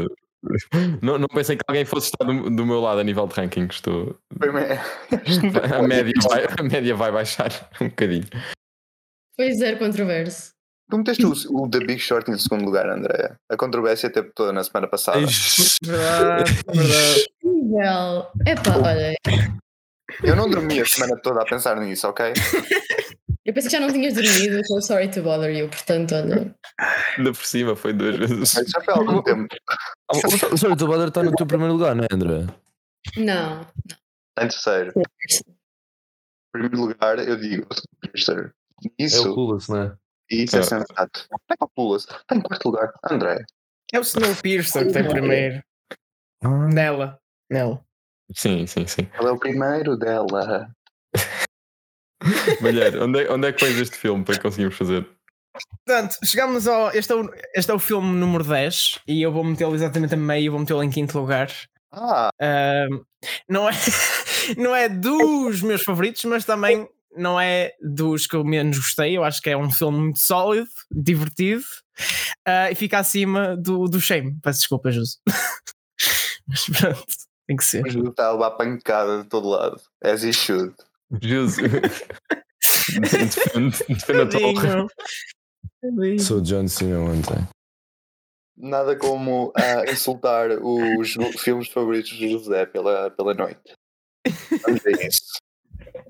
[1.01, 3.67] Não, não pensei que alguém fosse estar do, do meu lado a nível de ranking.
[3.69, 4.17] Estou...
[5.73, 7.49] A, média vai, a média vai baixar
[7.81, 8.27] um bocadinho.
[9.35, 10.51] Foi zero controverso.
[10.89, 13.35] Tu meteste o, o The Big Short em segundo lugar, André.
[13.49, 15.19] A controvérsia teve toda na semana passada.
[15.83, 17.27] Verdade, verdade.
[17.43, 19.13] Well, epá, olha,
[20.23, 22.31] Eu não dormi a semana toda a pensar nisso, ok?
[23.45, 26.55] eu pensei que já não tinhas dormido, so sorry to bother you, portanto, olha.
[27.17, 28.55] Ainda por cima, foi duas vezes.
[28.55, 29.47] Mas Já foi há algum tempo.
[30.09, 32.47] O o Sorry, o Bader está no teu primeiro lugar, não é, André?
[33.17, 33.61] Não,
[34.39, 34.93] Em terceiro.
[34.97, 35.03] Em
[36.53, 37.67] primeiro lugar, eu digo
[38.01, 38.53] Piercer.
[38.83, 39.97] É o Isso, Pulas, não é?
[40.29, 40.63] Isso é É.
[40.63, 41.27] sensato.
[41.29, 42.03] Como é que pulas?
[42.03, 42.91] Está em quarto lugar.
[43.09, 43.43] André.
[43.93, 45.63] É o Snowpiercer que tem primeiro.
[46.73, 47.19] Nela.
[47.49, 47.81] Nela.
[48.35, 49.09] Sim, sim, sim.
[49.17, 50.69] Ele é o primeiro dela.
[52.61, 55.07] Mulher, onde é, onde é que pões este filme para que conseguimos fazer?
[55.85, 56.91] Portanto, chegamos ao.
[56.91, 60.17] Este é, o, este é o filme número 10 e eu vou metê-lo exatamente a
[60.17, 61.49] meio, vou metê-lo em quinto lugar.
[61.91, 63.01] Ah, Ahm,
[63.49, 63.71] não, é,
[64.57, 66.87] não é dos meus favoritos, mas também
[67.17, 69.17] não é dos que eu menos gostei.
[69.17, 71.63] Eu acho que é um filme muito sólido, divertido
[72.45, 74.37] ah, e fica acima do, do Shame.
[74.41, 75.19] Peço desculpa, Jus.
[76.47, 77.05] mas pronto,
[77.47, 77.85] tem que ser.
[77.85, 79.81] o Júlio está a levar pancada de todo lado.
[80.03, 80.73] As he should.
[81.21, 81.57] Jesus.
[83.01, 84.87] defende, defende a.
[85.81, 86.19] Tadinho.
[86.19, 87.47] Sou John Cena ontem.
[88.57, 93.75] Nada como ah, insultar os filmes favoritos do José pela, pela noite.
[94.63, 95.21] Vamos ver isso.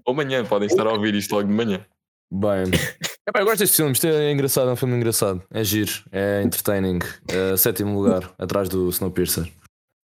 [0.08, 1.86] Ou amanhã, podem estar a ouvir isto logo de manhã.
[2.32, 2.64] Bem,
[3.28, 3.92] Epá, eu gosto deste filme.
[3.92, 5.44] Isto é engraçado, é um filme engraçado.
[5.52, 7.00] É giro, é entertaining.
[7.28, 9.52] É sétimo lugar, atrás do Snowpiercer.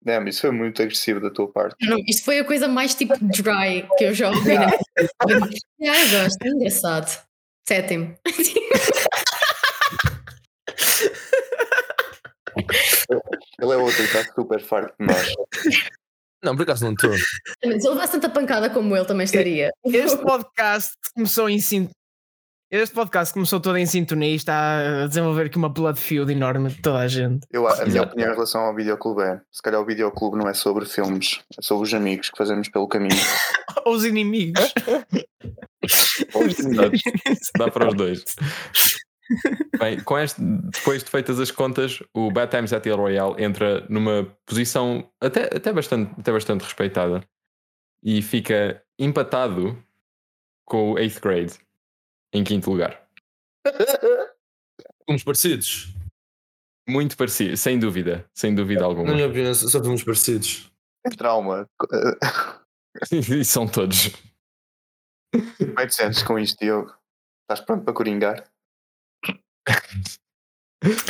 [0.02, 1.76] Damn, isso foi muito agressivo da tua parte.
[1.86, 4.70] não, isto foi a coisa mais tipo dry que eu já ouvi na minha
[5.46, 5.60] vida.
[5.82, 7.22] Ah, eu gosto, é engraçado.
[7.68, 8.16] Sétimo.
[13.60, 15.34] Ele é outro que está super farto de nós.
[16.42, 17.12] Não, por acaso não estou.
[17.12, 17.22] Se
[17.62, 19.70] ele levasse tanta pancada como ele, também estaria.
[19.84, 21.90] Este podcast começou em sin-
[22.70, 26.68] Este podcast começou todo em sintonia e está a desenvolver aqui uma blood feud enorme
[26.70, 27.40] de toda a gente.
[27.50, 30.54] Eu, a minha opinião em relação ao videoclube é: se calhar o videoclube não é
[30.54, 33.16] sobre filmes, é sobre os amigos que fazemos pelo caminho.
[33.86, 34.72] Os inimigos.
[37.58, 38.24] Dá para os dois.
[39.78, 43.86] Bem, com este, depois de feitas as contas, o Bad Times at El Royale entra
[43.88, 47.24] numa posição até, até, bastante, até bastante respeitada
[48.02, 49.82] e fica empatado
[50.64, 51.58] com o 8th grade
[52.32, 53.00] em quinto lugar.
[55.06, 55.94] Filmes parecidos.
[56.88, 59.12] Muito parecido, sem dúvida, sem dúvida Na alguma.
[59.12, 60.70] minha opinião, são filmes parecidos.
[61.16, 61.66] Trauma.
[63.12, 64.10] e são todos.
[65.32, 66.92] Como é que te sentes com isto, Diogo?
[67.42, 68.49] Estás pronto para coringar?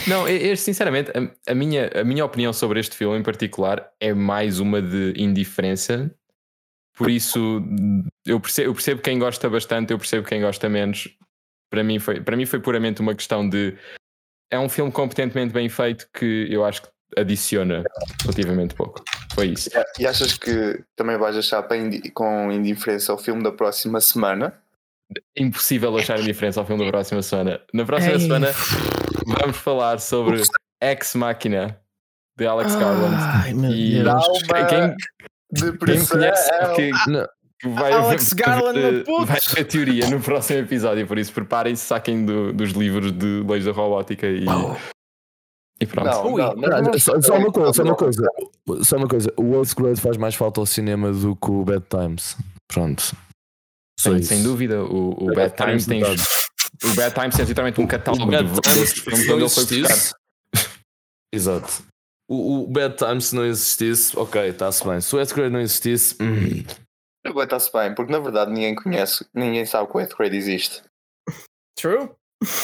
[0.09, 4.12] Não, este, sinceramente, a, a minha, a minha opinião sobre este filme em particular é
[4.12, 6.11] mais uma de indiferença.
[6.96, 7.62] Por isso,
[8.26, 11.09] eu percebo, eu percebo quem gosta bastante, eu percebo quem gosta menos.
[11.70, 13.76] Para mim, foi, para mim foi puramente uma questão de.
[14.51, 17.84] É um filme competentemente bem feito que eu acho que adiciona
[18.22, 19.03] relativamente pouco.
[19.32, 19.70] Foi isso.
[19.98, 21.66] E achas que também vais achar
[22.12, 24.61] com indiferença o filme da próxima semana?
[25.36, 27.61] Impossível achar indiferença ao filme da próxima semana.
[27.74, 28.20] Na próxima Ei.
[28.20, 28.48] semana
[29.26, 30.42] vamos falar sobre
[30.82, 31.78] Ex Machina
[32.38, 33.16] de Alex Garland.
[33.18, 34.24] Ai, meu E Deus.
[34.68, 34.94] quem,
[35.84, 36.90] quem conhece que
[37.61, 42.24] que vai, Alex Garland, vai, vai ter teoria no próximo episódio, por isso preparem-se, saquem
[42.24, 44.46] do- dos livros de Leis da Robótica e,
[45.78, 46.06] e pronto.
[46.08, 48.22] Não, Ui, não, não- só, só uma coisa, só uma coisa.
[48.82, 49.30] Só uma coisa.
[49.36, 52.34] O Eighth Grade faz mais falta ao cinema do que o Bad Times.
[52.66, 53.14] Pronto.
[54.01, 56.03] Sem, sem dúvida, o, o É Bad bad Times tem.
[56.03, 56.26] Times,
[56.84, 60.20] O Bad Times tem literalmente um catálogo de onde ele foi buscar.
[61.32, 61.84] Exato.
[62.28, 65.01] O, o Bad Times, se não existisse, ok, está-se bem.
[65.01, 66.64] Se o Eighth Grade não existisse, hum,
[67.42, 70.82] Está-se bem, porque na verdade ninguém conhece, ninguém sabe que o Eighth Grade existe.
[71.76, 72.11] True,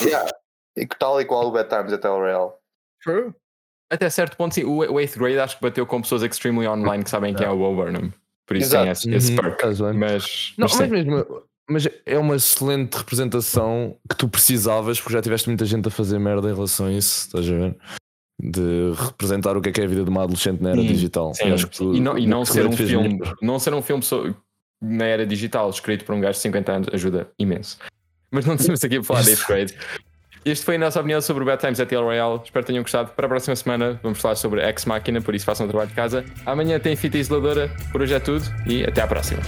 [0.03, 0.31] Yeah.
[0.77, 2.59] E que tal e qual o Bad Times até o Real.
[3.03, 3.33] true.
[3.91, 4.65] Até certo ponto, sim.
[4.65, 7.51] O, o 8th grade acho que bateu com pessoas extremely online que sabem quem é
[7.51, 8.13] o Bo Burnham.
[8.47, 9.65] Por isso tem esse, esse uhum, perk.
[9.65, 9.93] bem.
[9.95, 11.43] Mas, Não, mas mesmo.
[11.69, 16.17] Mas é uma excelente representação que tu precisavas, porque já tiveste muita gente a fazer
[16.21, 17.77] merda em relação a isso, estás a ver?
[18.41, 20.87] De representar o que é que é a vida de uma adolescente na era Sim,
[20.87, 21.35] digital.
[21.35, 23.75] Sim, E acho que tu- e não, e o não ser um filme, não ser
[23.75, 24.23] um filme só
[24.81, 27.79] na era digital, escrito por um gajo de 50 anos, ajuda imenso.
[28.31, 29.75] Mas não estamos aqui a falar de 8th grade.
[30.47, 32.41] Este foi a nossa opinião sobre o Bad Times at El Royale.
[32.45, 33.11] Espero que tenham gostado.
[33.11, 35.97] Para a próxima semana vamos falar sobre Ex Machina, por isso façam o trabalho de
[35.97, 36.25] casa.
[36.47, 37.69] Amanhã tem fita isoladora.
[37.91, 39.43] Por hoje é tudo e até à próxima.